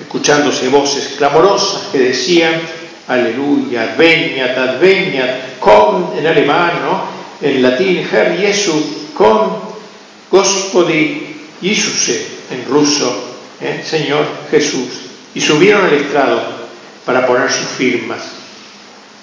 [0.00, 2.60] escuchándose voces clamorosas que decían
[3.08, 6.72] Aleluya, adveniat, adveniat, con en alemán,
[7.40, 9.60] en latín, Herr Jesu, con
[10.30, 13.82] Gospodi Jesuse en ruso, ¿eh?
[13.84, 14.88] Señor Jesús,
[15.34, 16.42] y subieron al estrado
[17.04, 18.37] para poner sus firmas.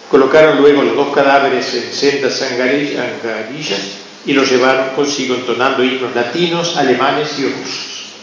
[0.10, 3.80] Colocaron luego los dos cadáveres en sendas angarillas
[4.26, 8.14] y lo llevaron consigo entonando himnos latinos, alemanes y rusos.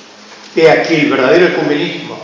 [0.55, 2.19] He aquí el verdadero ecumenismo,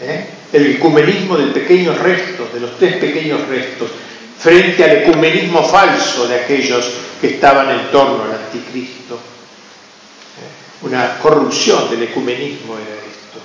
[0.00, 0.26] ¿eh?
[0.52, 3.90] el ecumenismo del pequeño resto, de los tres pequeños restos,
[4.38, 6.84] frente al ecumenismo falso de aquellos
[7.20, 9.14] que estaban en torno al anticristo.
[9.14, 10.86] ¿Eh?
[10.86, 13.40] Una corrupción del ecumenismo era esto.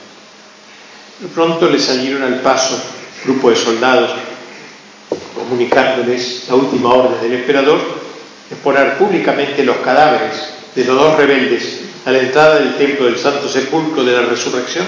[1.19, 2.81] De pronto le salieron al paso
[3.23, 4.11] grupo de soldados
[5.51, 7.77] comunicándoles la última orden del emperador
[8.49, 13.17] de poner públicamente los cadáveres de los dos rebeldes a la entrada del templo del
[13.17, 14.87] Santo Sepulcro de la Resurrección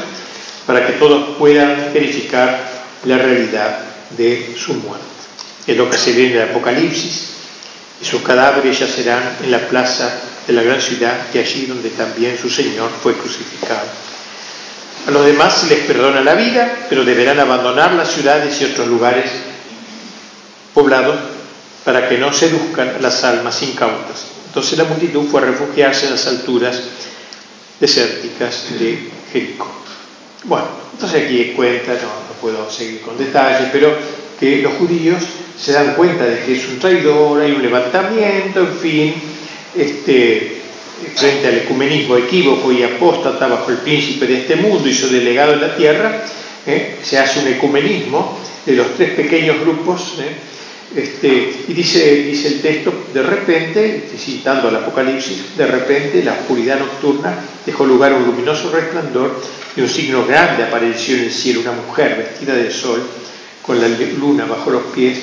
[0.66, 2.64] para que todos puedan verificar
[3.03, 3.80] la realidad
[4.11, 5.05] de su muerte.
[5.68, 7.32] Es lo que se ve en el Apocalipsis
[8.01, 12.38] y sus cadáveres yacerán en la plaza de la gran ciudad y allí donde también
[12.38, 13.88] su Señor fue crucificado.
[15.07, 18.88] A los demás se les perdona la vida, pero deberán abandonar las ciudades y otros
[18.88, 19.30] lugares
[20.74, 21.15] poblados
[21.84, 24.26] para que no seduzcan las almas incautas.
[24.47, 26.82] Entonces la multitud fue a refugiarse en las alturas
[27.80, 29.67] desérticas de Jericó.
[30.45, 33.95] Bueno, entonces aquí cuenta, no, no puedo seguir con detalles, pero
[34.39, 35.24] que los judíos
[35.59, 39.13] se dan cuenta de que es un traidor, hay un levantamiento, en fin,
[39.76, 40.61] este,
[41.15, 45.53] frente al ecumenismo equívoco y apóstata bajo el príncipe de este mundo y su delegado
[45.53, 46.24] en la tierra,
[46.65, 46.97] ¿eh?
[47.01, 50.53] se hace un ecumenismo de los tres pequeños grupos, ¿eh?
[50.96, 57.36] Este, y dice, el texto, de repente, citando al Apocalipsis, de repente la oscuridad nocturna
[57.66, 59.41] dejó lugar a un luminoso resplandor
[59.76, 63.02] y un signo grande apareció en el cielo, una mujer vestida de sol,
[63.64, 65.18] con la luna bajo los pies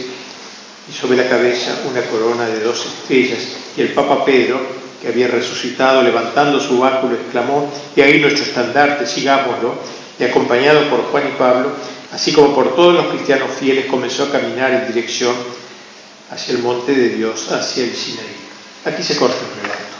[0.88, 3.38] y sobre la cabeza una corona de dos estrellas.
[3.76, 4.60] Y el Papa Pedro,
[5.00, 9.74] que había resucitado, levantando su báculo, exclamó, y ahí nuestro estandarte, sigámoslo,
[10.18, 11.70] y acompañado por Juan y Pablo,
[12.12, 15.34] así como por todos los cristianos fieles, comenzó a caminar en dirección
[16.30, 18.36] hacia el monte de Dios, hacia el Sinaí.
[18.84, 19.90] Aquí se corta el relato.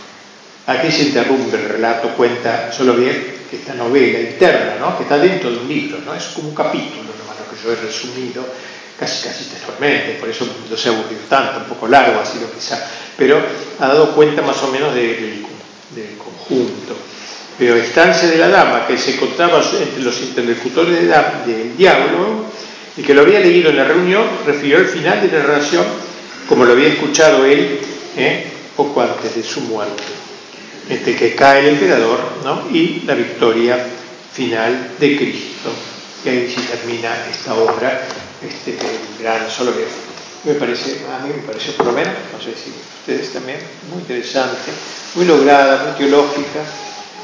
[0.66, 4.97] Aquí se interrumpe el relato, cuenta solo bien que esta novela interna, ¿no?
[4.97, 6.14] que está dentro de un libro, ¿no?
[6.14, 8.47] es como un capítulo, nomás lo que yo he resumido
[9.01, 12.53] casi casi textualmente, por eso no se ha aburrido tanto, un poco largo ha sido
[12.53, 13.43] quizá, pero
[13.78, 15.47] ha dado cuenta más o menos del,
[16.18, 16.97] conjunto.
[17.59, 21.09] Pero estancia de la dama, que se encontraba entre los interlocutores
[21.47, 22.45] del diablo,
[22.97, 25.85] y que lo había leído en la reunión, refirió el final de la relación
[26.51, 27.78] como lo había escuchado él
[28.16, 28.44] ¿eh?
[28.76, 30.03] poco antes de su muerte,
[30.88, 32.18] entre que cae el emperador
[32.72, 33.86] y la victoria
[34.32, 35.70] final de Cristo.
[36.24, 38.03] Y ahí se termina esta obra
[38.44, 38.76] este,
[39.22, 39.86] gran solo que
[40.42, 44.01] me parece, a mí me pareció por lo menos, no sé si ustedes también, muy
[44.01, 44.72] interesante,
[45.14, 46.64] muy lograda, muy teológica,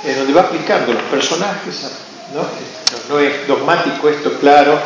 [0.04, 1.90] en donde va aplicando los personajes,
[3.08, 4.78] no es dogmático esto, claro,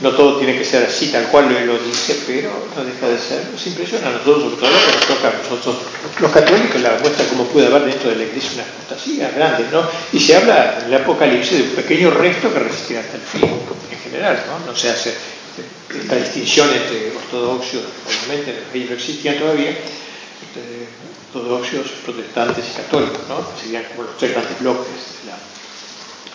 [0.00, 3.46] no todo tiene que ser así, tal cual lo, dice, pero no deja de ser,
[3.50, 5.76] nos impresiona a nosotros, sobre todo que nos toca a nosotros,
[6.20, 9.88] los católicos, la muestra como puede haber dentro de la iglesia una apostasía grande, ¿no?
[10.12, 13.60] Y se habla en el Apocalipsis de un pequeño resto que resistirá hasta el fin,
[13.90, 14.70] en general, ¿no?
[14.70, 15.14] No se hace
[15.94, 20.88] esta distinción entre ortodoxos, obviamente en el país no existían todavía, entre
[21.32, 23.46] ortodoxos, protestantes y católicos, ¿no?
[23.58, 24.86] Serían como los tres grandes bloques.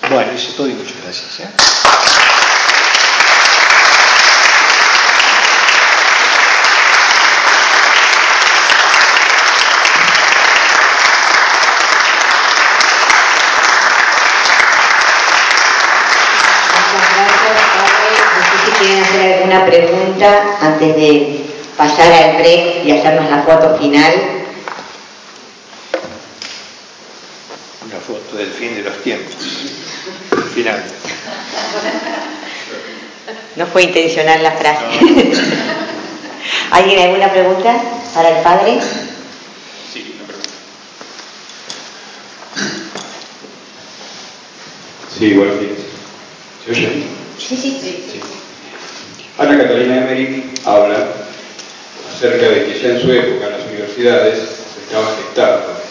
[0.10, 1.42] Bueno, eso es todo y muchas gracias.
[1.42, 2.61] ¿eh?
[18.82, 21.46] Quieren hacer alguna pregunta antes de
[21.78, 24.14] pasar al break y hacernos la foto final.
[27.86, 29.36] Una foto del fin de los tiempos.
[30.56, 30.84] Final.
[33.56, 34.86] No fue intencional la frase.
[36.72, 37.76] ¿Alguien alguna pregunta
[38.14, 38.80] para el padre?
[39.94, 40.50] Sí, una pregunta.
[45.18, 45.72] Sí, buenos días.
[46.66, 47.04] ¿Se oye?
[47.38, 48.06] Sí, sí, sí.
[48.12, 48.41] sí.
[49.42, 51.08] Ana Catalina Emery habla
[52.14, 55.82] acerca de que ya en su época en las universidades se estaba gestando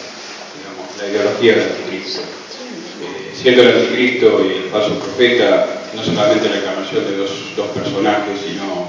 [0.55, 2.21] digamos, la ideología del anticristo.
[2.21, 7.67] Eh, siendo el anticristo y el falso profeta no solamente la encarnación de dos, dos
[7.71, 8.87] personajes, sino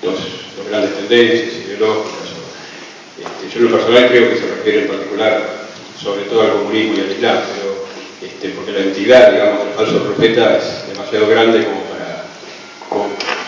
[0.00, 0.14] dos,
[0.56, 2.30] dos, grandes tendencias ideológicas.
[3.18, 5.42] Este, yo en lo personal creo que se refiere en particular
[6.00, 7.84] sobre todo al comunismo y al islam, pero
[8.22, 11.93] este, porque la entidad, digamos, del falso profeta es demasiado grande como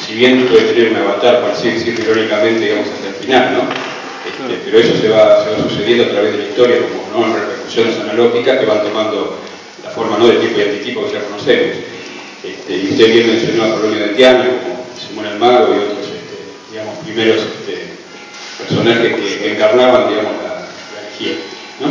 [0.06, 3.60] si bien puede tener un avatar, para así decirlo irónicamente, digamos, hasta el final, ¿no?
[4.26, 7.26] Este, pero eso se va, se va sucediendo a través de la historia, como ¿no?
[7.26, 9.38] en repercusiones analógicas que van tomando
[9.84, 10.28] la forma ¿no?
[10.28, 11.76] de tipo y antitipo que ya conocemos.
[12.44, 16.06] Este, y usted bien mencionó a Polonio de Tiana, como Simón el Mago y otros,
[16.06, 16.38] este,
[16.70, 17.40] digamos, primeros
[18.58, 21.38] personajes que, que, encarnaban, digamos, la, la quién.
[21.80, 21.88] ¿no?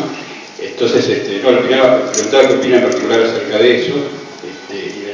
[0.60, 3.94] Entonces, este, no, preguntaba qué opina en particular acerca de eso
[4.44, 5.05] este,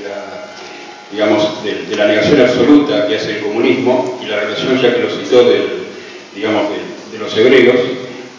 [1.12, 5.10] digamos, de, la negación absoluta que hace el comunismo y la relación, ya que lo
[5.10, 5.84] citó, del,
[6.36, 7.76] digamos, de, los hebreos,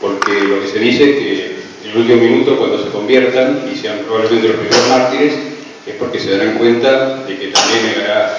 [0.00, 3.78] porque lo que se dice es que en el último minuto, cuando se conviertan y
[3.78, 5.34] sean probablemente los primeros mártires,
[5.86, 8.36] es porque se darán cuenta de que también negará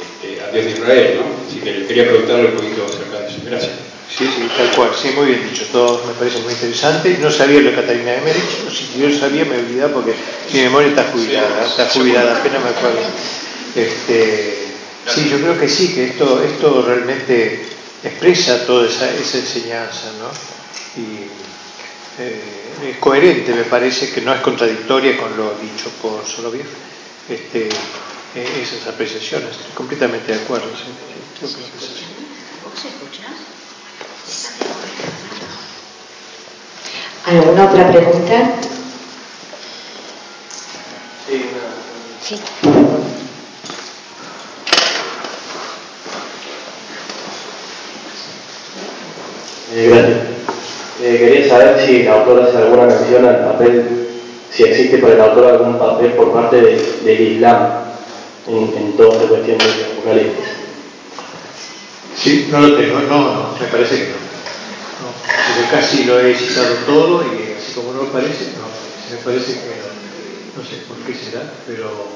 [0.00, 1.48] este, a Dios de Israel, ¿no?
[1.48, 3.38] Así que quería preguntarle un poquito acerca de eso.
[3.46, 3.72] Gracias.
[4.08, 7.18] Sí, sí, tal cual, sí, muy bien dicho, todo me parece muy interesante.
[7.20, 10.14] No sabía lo de Catalina Emerich, si yo sabía me olvidaba porque
[10.52, 13.00] mi memoria está jubilada, está jubilada, apenas me acuerdo.
[13.76, 14.68] Este,
[15.06, 17.66] sí, yo creo que sí, que esto, esto realmente
[18.02, 20.30] expresa toda esa, esa enseñanza, ¿no?
[21.00, 21.28] Y
[22.18, 26.66] eh, es coherente, me parece que no es contradictoria con lo dicho por Soloviev,
[27.28, 27.68] este,
[28.34, 30.68] eh, esas apreciaciones, estoy completamente de acuerdo.
[30.74, 31.46] ¿sí?
[31.46, 32.96] Sí,
[37.26, 38.54] ¿Alguna otra pregunta?
[42.26, 42.40] Sí.
[49.76, 50.18] Eh, gracias.
[51.02, 54.08] Eh, quería saber si el autor hace alguna mención al papel,
[54.50, 56.56] si existe por el autor algún papel por parte
[57.04, 57.84] del Islam
[58.48, 60.44] en, en toda esta cuestión de Apocalipsis.
[62.16, 64.16] Sí, no lo tengo, no, no, me parece que no.
[65.04, 69.52] no casi lo he citado todo y así como no lo parece, no, me parece
[69.52, 72.08] que no, no sé por qué será, pero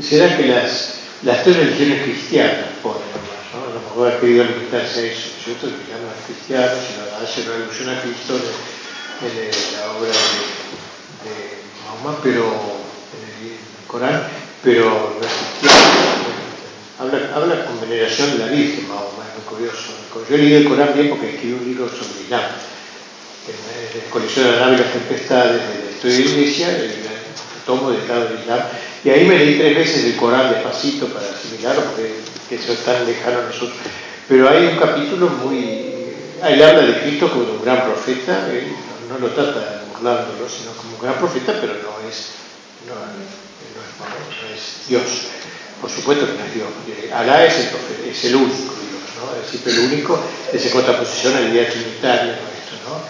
[0.00, 3.17] será que las, las tres religiones cristianas ponen
[3.58, 3.78] ¿no?
[3.78, 5.66] A mejor ha querido limitarse a eso, ¿cierto?
[5.66, 12.18] Que llaman cristianos y hace una alusión a Cristo en, la obra de, de Mahoma,
[12.22, 14.28] pero en el Corán,
[14.62, 16.08] pero no es cristiano.
[16.98, 19.94] Habla, habla con veneración de la Virgen, Mahoma, es muy curioso.
[20.28, 22.42] Yo leído el Corán bien porque escribí un libro sobre Islam,
[23.48, 26.68] en la colección de la nave y las tempestades de la historia de la iglesia,
[26.68, 28.60] el tomo dedicado al Islam,
[29.04, 32.14] y ahí me leí tres veces el Corán despacito para asimilarlo, porque
[32.56, 33.78] eso es tan lejano a nosotros.
[34.28, 35.84] Pero hay un capítulo muy...
[36.46, 38.72] Él habla de Cristo como un gran profeta, él
[39.08, 42.30] no, lo trata burlándolo, sino como un gran profeta, pero no es,
[42.86, 45.02] no, no es Dios.
[45.80, 46.68] Por supueto que no es Dios.
[47.12, 49.34] Alá es el, profeta, es el único Dios, ¿no?
[49.34, 50.20] Es decir, el único
[50.52, 53.02] es en contraposición a la idea trinitaria nuestra, ¿no?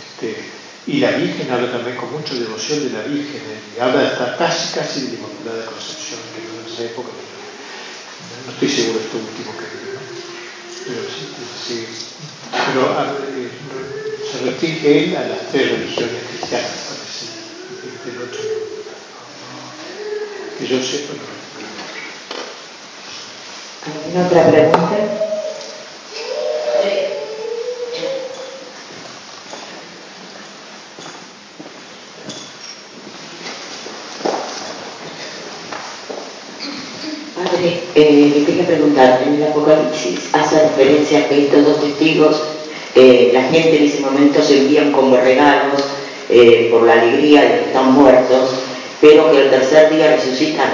[0.00, 3.42] Este, y la Virgen habla también con mucha devoción de la Virgen,
[3.76, 7.08] y habla estar casi, casi de Inmaculada Concepción, que en esa época
[8.46, 10.02] no estoy seguro de esto último que digo, ¿no?
[10.86, 11.24] Pero sí,
[11.66, 11.86] sí.
[12.50, 13.50] Pero a, eh,
[14.30, 17.26] se restringe él a las tres religiones cristianas, parece,
[18.10, 18.40] del otro.
[20.58, 21.42] Que yo sepa, no.
[23.84, 25.22] ¿Alguna otra pregunta?
[37.44, 42.42] Padre, eh, le quería preguntar, en el Apocalipsis hace referencia a que estos dos testigos,
[42.94, 45.82] eh, la gente en ese momento se envían como regalos
[46.28, 48.50] eh, por la alegría de que están muertos,
[49.00, 50.70] pero que el tercer día resucitan.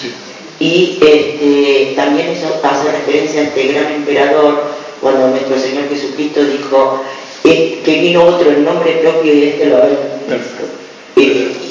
[0.00, 0.12] Sí.
[0.60, 4.64] Y este, también eso hace referencia a este gran emperador
[5.00, 7.02] cuando nuestro Señor Jesucristo dijo
[7.44, 9.98] eh, que vino otro en nombre propio y este lo había
[10.28, 11.69] visto.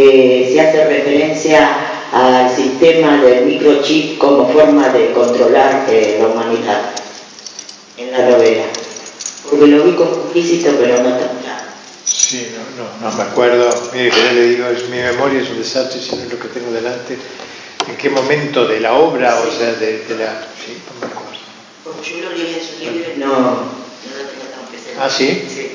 [0.00, 1.76] Eh, ¿Y en qué momento eh, se hace referencia
[2.12, 6.80] al sistema del microchip como forma de controlar eh, la humanidad
[7.98, 8.64] en la novela?
[9.48, 11.64] Porque lo vi como implícito pero no tan claro.
[12.04, 13.68] Sí, no, no, no me acuerdo.
[13.92, 16.38] Mire, que ya le digo, es, mi memoria es un desastre, si no es lo
[16.38, 17.18] que tengo delante.
[17.88, 20.46] ¿En qué momento de la obra, o sea, de, de la...
[20.64, 21.40] Sí, no me acuerdo.
[21.84, 24.98] Porque yo lo leí en su libro no, no lo tengo tan presente.
[24.98, 25.44] ¿Ah, sí?
[25.48, 25.70] Sí.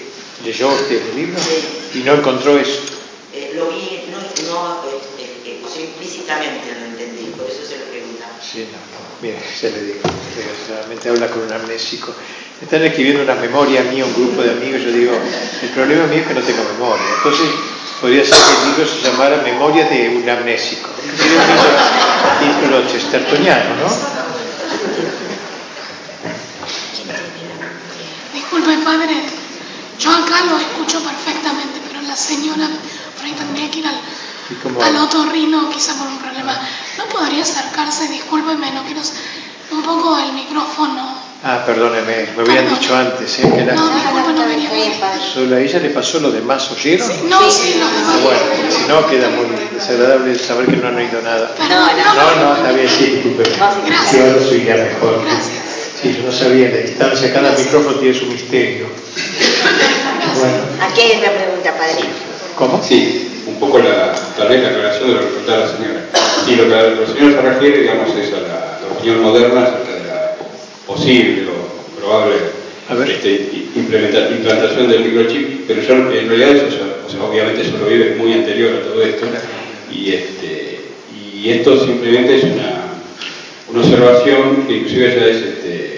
[0.46, 1.40] ¿Leyó usted el libro?
[1.40, 2.00] Sí.
[2.00, 2.96] ¿Y no encontró eso?
[3.36, 4.80] Eh, lo vi, no, no
[5.76, 8.32] sea, implícitamente lo entendí, por eso se lo preguntaba.
[8.40, 9.04] Sí, no, no.
[9.22, 10.00] Mire, se le digo,
[10.36, 12.14] desgraciadamente habla con un amnésico.
[12.62, 15.12] Están escribiendo una memoria mía, un grupo de amigos, yo digo,
[15.62, 17.06] el problema mío es que no tengo memoria.
[17.18, 17.50] Entonces,
[18.00, 20.90] podría ser que el libro se llamara Memoria de un amnésico.
[22.40, 23.90] Título chestertoniano, ¿no?
[28.34, 29.14] Disculpe, padre,
[30.00, 32.70] yo acá lo escucho perfectamente, pero la señora
[33.26, 33.96] ahí tendría que ir al,
[34.50, 34.82] ¿Y cómo?
[34.82, 36.54] al otorrino, quizá por un problema.
[36.98, 39.02] ¿No podría acercarse, discúlpeme, no quiero...
[39.72, 41.26] un poco el micrófono?
[41.44, 42.80] Ah, perdóneme, me habían Perdón.
[42.80, 43.52] dicho antes, ¿eh?
[43.54, 43.76] Que era...
[43.76, 45.20] No, disculpe, no molestar.
[45.34, 47.08] Solo a ella le pasó lo demás, ¿oyeron?
[47.30, 48.24] No, sí, los Ah, demás.
[48.24, 49.46] bueno, porque si no queda muy
[49.76, 51.54] desagradable saber que no han oído nada.
[51.56, 53.44] Perdón, No, no, está bien, sí, disculpe.
[53.86, 54.14] Gracias.
[54.14, 55.22] Yo lo soy ya mejor.
[55.24, 55.46] Gracias.
[56.02, 58.88] Sí, Sí, yo no sabía, la distancia, cada micrófono tiene su misterio.
[60.36, 60.58] Bueno.
[60.82, 62.10] Aquí hay otra pregunta, padre.
[62.58, 62.82] ¿Cómo?
[62.82, 66.10] Sí, un poco la, tal vez la relación de lo que preguntaba la señora.
[66.46, 70.08] Sí, lo que la señora se refiere, digamos, es a la, opinión moderna acerca de
[70.08, 70.38] la
[70.88, 72.36] posible o probable
[73.12, 78.16] este, implantación del microchip, pero yo en realidad eso, o sea, obviamente eso lo vive
[78.16, 79.26] muy anterior a todo esto,
[79.92, 80.80] y, este,
[81.20, 82.94] y esto simplemente es una,
[83.70, 85.95] una observación que inclusive ya es este,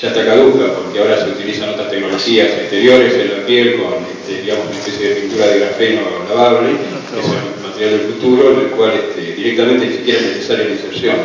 [0.00, 4.42] ya está caduca, porque ahora se utilizan otras tecnologías exteriores en la piel con, este,
[4.42, 6.70] digamos, una especie de pintura de grafeno lavable,
[7.12, 10.64] que es el material del futuro, en el cual este, directamente ni siquiera es necesaria
[10.64, 11.16] la inserción.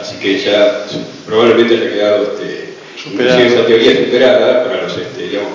[0.00, 0.86] Así que ya
[1.26, 5.52] probablemente haya quedado este, esa teoría superada para los, este, digamos,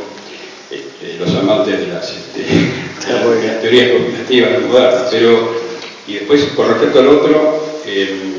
[0.69, 2.45] este, los amantes de las, este,
[3.61, 5.07] teorías cognitivas modernas.
[5.09, 5.55] Pero,
[6.07, 8.33] y después, con respecto al otro, em,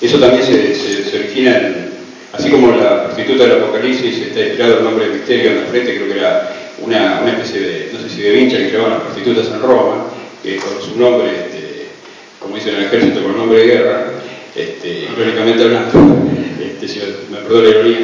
[0.00, 0.74] eso también se,
[1.10, 1.87] se origina en
[2.32, 5.96] Así como la prostituta del Apocalipsis está inspirado el nombre de misterio en la frente,
[5.96, 6.52] creo que era
[6.82, 10.06] una, especie de, no sé si de vincha que llevaban las prostitutas en Roma,
[10.42, 11.86] que con su nombre, este,
[12.38, 14.12] como dicen en el ejército, con nombre de guerra,
[14.54, 15.90] este, irónicamente hablando,
[16.82, 17.98] este, me perdona la ironía,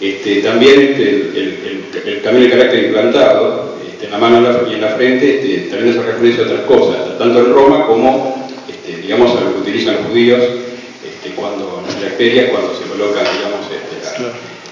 [0.00, 4.90] este, también este, el, el, también el carácter implantado en la mano y en la
[4.90, 8.48] frente también hace referencia a otras cosas, tanto en Roma como,
[9.02, 10.42] digamos, a lo que utilizan los judíos
[11.38, 13.57] cuando en las ferias, cuando se colocan, digamos,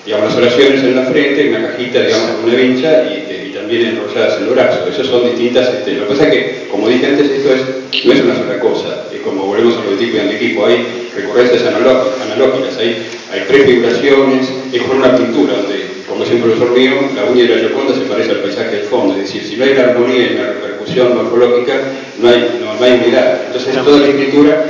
[0.06, 4.36] digamos, las oraciones en la frente, una cajita, digamos, con una vincha y, también enrolladas
[4.36, 4.86] en el brazo.
[4.88, 5.68] Esas son distintas.
[5.74, 8.60] Este, lo que pasa es que, como dije antes, esto es, no es una sola
[8.60, 9.06] cosa.
[9.12, 10.66] Es como volvemos a lo de tipo y antiequipo.
[10.66, 10.86] Hay
[11.16, 16.92] recurrencias analógicas, hay, hay prefiguraciones, es como una pintura donde, como decía un profesor mío,
[17.16, 19.14] la uña de la Yoconda se parece al paisaje del fondo.
[19.14, 21.80] Es decir, si no hay la armonía y la repercusión morfológica,
[22.20, 23.46] no hay, no, hay unidad.
[23.46, 24.66] Entonces, toda la escritura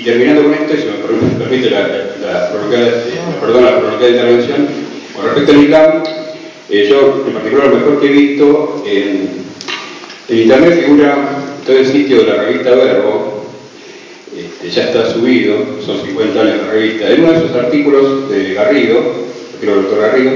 [0.00, 2.50] y, terminando con esto, si me permite la, la,
[3.40, 3.64] perdón,
[4.00, 4.68] la intervención,
[5.14, 6.02] con respecto al Islam,
[6.70, 9.28] eh, yo en particular lo mejor que he visto en,
[10.28, 11.16] en internet figura
[11.66, 13.44] todo el sitio de la revista Verbo,
[14.36, 17.10] este, ya está subido, son 50 años de la revista.
[17.10, 19.00] En uno de esos artículos de Garrido,
[19.60, 20.32] creo el doctor Garrido,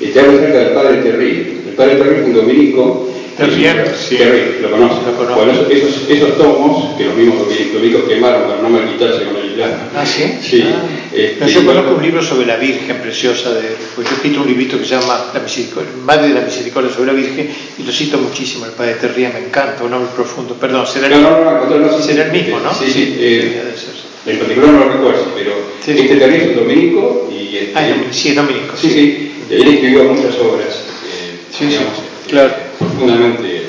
[0.00, 1.60] este, habla acerca del padre Terry.
[1.68, 4.18] El padre Terry es un dominico Terrier, sí.
[4.60, 4.94] lo conoce.
[5.06, 7.38] Lo Bueno, esos, esos, tomos, que los mismos
[7.72, 9.70] dominicos quemaron para no malquitarse con el Islam.
[9.96, 10.38] ¿Ah, sí?
[10.40, 10.64] Sí.
[10.66, 10.82] Ah.
[11.12, 14.78] Este, yo conozco un libro sobre la Virgen preciosa, de, pues yo cito un librito
[14.78, 18.18] que se llama La Misericordia, Madre de la Misericordia sobre la Virgen, y lo cito
[18.18, 20.54] muchísimo, el Padre Terrier, me encanta, un hombre profundo.
[20.54, 22.72] Perdón, será el, no, no, no, será el mismo, ¿no?
[22.74, 23.16] Sí, sí.
[23.18, 23.74] Eh,
[24.24, 25.52] en particular no lo recuerdo, pero
[25.84, 27.56] sí, este Terrier es un dominico y...
[27.56, 28.74] Este, ah, sí, es dominico.
[28.76, 29.32] Sí, sí.
[29.50, 32.71] Y él escribió muchas obras, eh, sí, digamos, este, claro.
[32.82, 33.62] Profundamente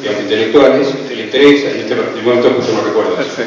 [0.00, 3.16] digamos, intelectuales, le interesa, en este momento pues no recuerdo.
[3.20, 3.44] Este,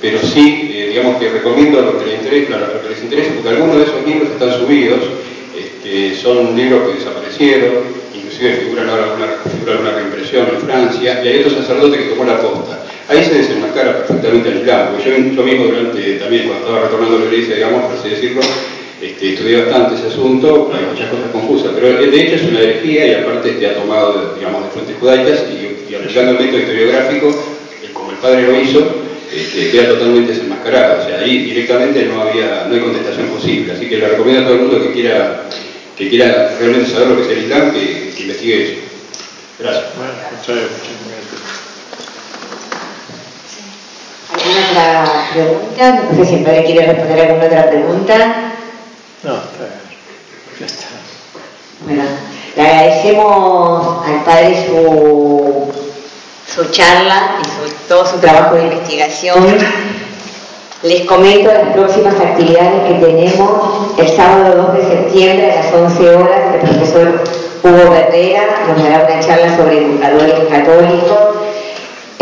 [0.00, 3.48] pero sí, eh, digamos que recomiendo lo que, les interesa, lo que les interesa, porque
[3.50, 5.00] algunos de esos libros están subidos,
[5.56, 7.72] este, son libros que desaparecieron,
[8.12, 12.24] inclusive figuran ahora alguna, figura alguna reimpresión en Francia, y hay otro sacerdote que tomó
[12.24, 12.84] la posta.
[13.08, 17.16] Ahí se desenmascara perfectamente el Islam, porque yo, yo mismo durante, también cuando estaba retornando
[17.16, 18.40] a la iglesia, digamos, por así decirlo,
[19.02, 23.06] este, estudié bastante ese asunto, hay muchas cosas confusas, pero de hecho es una herejía
[23.08, 27.28] y aparte te ha tomado, digamos, de fuentes judaicas y, aplicando el método historiográfico,
[27.82, 29.02] eh, como el padre lo hizo,
[29.34, 31.02] este, queda totalmente desenmascarado.
[31.02, 33.72] O sea, ahí directamente no había, no hay contestación posible.
[33.72, 35.48] Así que le recomiendo a todo el mundo que quiera,
[35.98, 38.72] que quiera realmente saber lo que es el Islam, que, que investigue eso.
[39.58, 39.84] Gracias.
[44.32, 46.02] ¿Alguna otra pregunta?
[46.10, 48.51] No sé si el quiere responder alguna otra pregunta.
[49.24, 49.34] No,
[50.58, 50.86] ya está.
[51.84, 52.02] Bueno,
[52.56, 55.72] le agradecemos al padre su,
[56.52, 59.58] su charla y todo su trabajo de investigación.
[60.82, 63.98] Les comento las próximas actividades que tenemos.
[63.98, 67.24] El sábado 2 de septiembre a las 11 horas, el profesor
[67.62, 71.31] Hugo Herrera nos dará una charla sobre educadores católicos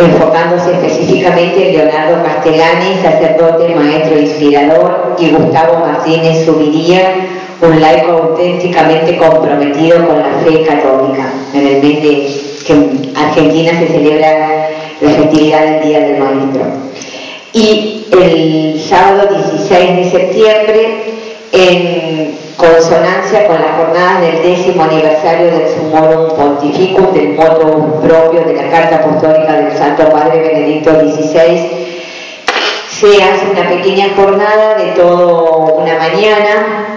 [0.05, 7.27] enfocándose específicamente en Leonardo Castellani, sacerdote, maestro inspirador, y Gustavo Martínez Subiría,
[7.61, 11.31] un laico auténticamente comprometido con la fe católica.
[11.55, 14.71] En el mes de que en Argentina se celebra
[15.01, 16.63] la festividad del Día del Maestro.
[17.53, 21.20] Y el sábado 16 de septiembre,
[21.53, 28.55] en consonancia con la jornada del décimo aniversario del Sumorum Pontificum, del modo propio de
[28.55, 31.81] la Carta Apostólica del Santo Padre Benedicto XVI,
[32.89, 36.91] se hace una pequeña jornada de todo una mañana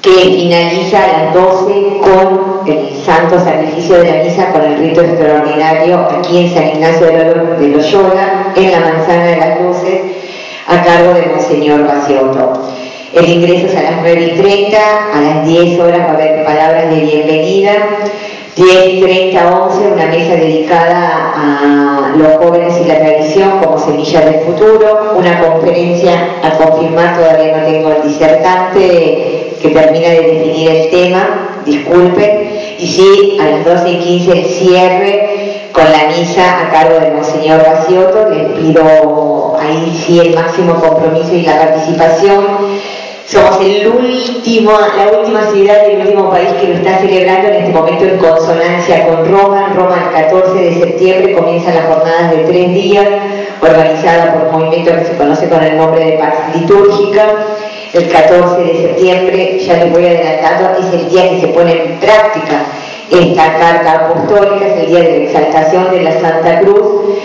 [0.00, 5.00] que finaliza a las 12 con el santo sacrificio de la misa con el rito
[5.00, 10.00] extraordinario aquí en San Ignacio de Loyola, en la Manzana de las Luces,
[10.66, 12.71] a cargo de Monseñor Bacioto.
[13.14, 14.78] El ingreso es a las 9 y 30,
[15.12, 17.72] a las 10 horas va a haber palabras de bienvenida.
[18.56, 24.24] 10 y 30, 11, una mesa dedicada a los jóvenes y la tradición como semillas
[24.24, 30.70] del futuro, una conferencia a confirmar, todavía no tengo el disertante que termina de definir
[30.70, 36.66] el tema, disculpen, y sí, a las 12 y 15 el cierre con la misa
[36.66, 42.81] a cargo del Monseñor Bacioto, les pido ahí sí el máximo compromiso y la participación
[43.26, 48.04] somos el la última ciudad del último país que lo está celebrando en este momento
[48.04, 49.68] en consonancia con Roma.
[49.68, 53.06] En Roma el 14 de septiembre comienzan las jornadas de tres días,
[53.60, 57.46] organizada por un movimiento que se conoce con el nombre de Paz Litúrgica.
[57.92, 62.00] El 14 de septiembre, ya les voy adelantando, es el día que se pone en
[62.00, 62.64] práctica
[63.10, 67.18] esta carta apostólica, es el día de la exaltación de la Santa Cruz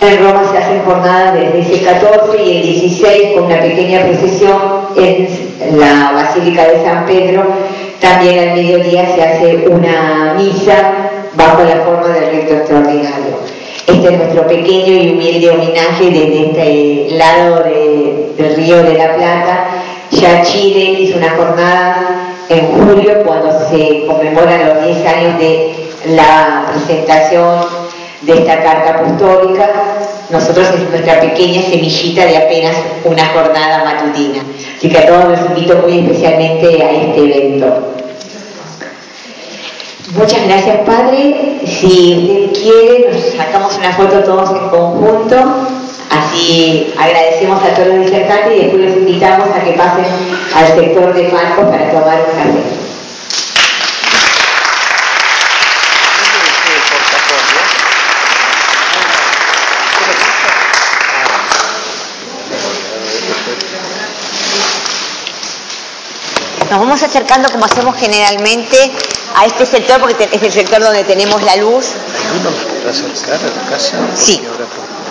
[0.00, 4.58] en Roma se hacen jornadas desde ese 14 y el 16 con una pequeña procesión
[4.96, 7.44] en la Basílica de San Pedro.
[8.00, 13.40] También al mediodía se hace una misa bajo la forma del rito extraordinario.
[13.86, 19.66] Este es nuestro pequeño y humilde homenaje desde este lado del Río de la Plata.
[20.12, 25.74] Ya Chile hizo una jornada en julio cuando se conmemoran los 10 años de
[26.06, 27.79] la presentación
[28.22, 29.68] de esta carta apostólica,
[30.30, 34.42] nosotros es nuestra pequeña semillita de apenas una jornada matutina.
[34.76, 37.94] Así que a todos los invito muy especialmente a este evento.
[40.14, 41.60] Muchas gracias, Padre.
[41.64, 45.36] Si usted quiere, nos sacamos una foto todos en conjunto.
[46.10, 50.06] Así agradecemos a todos los disertantes y después los invitamos a que pasen
[50.54, 52.89] al sector de Marcos para tomar un café.
[66.70, 68.92] Nos vamos acercando como hacemos generalmente
[69.34, 71.86] a este sector porque es el sector donde tenemos la luz.
[72.88, 73.96] acercar a la casa?
[74.14, 74.40] Sí.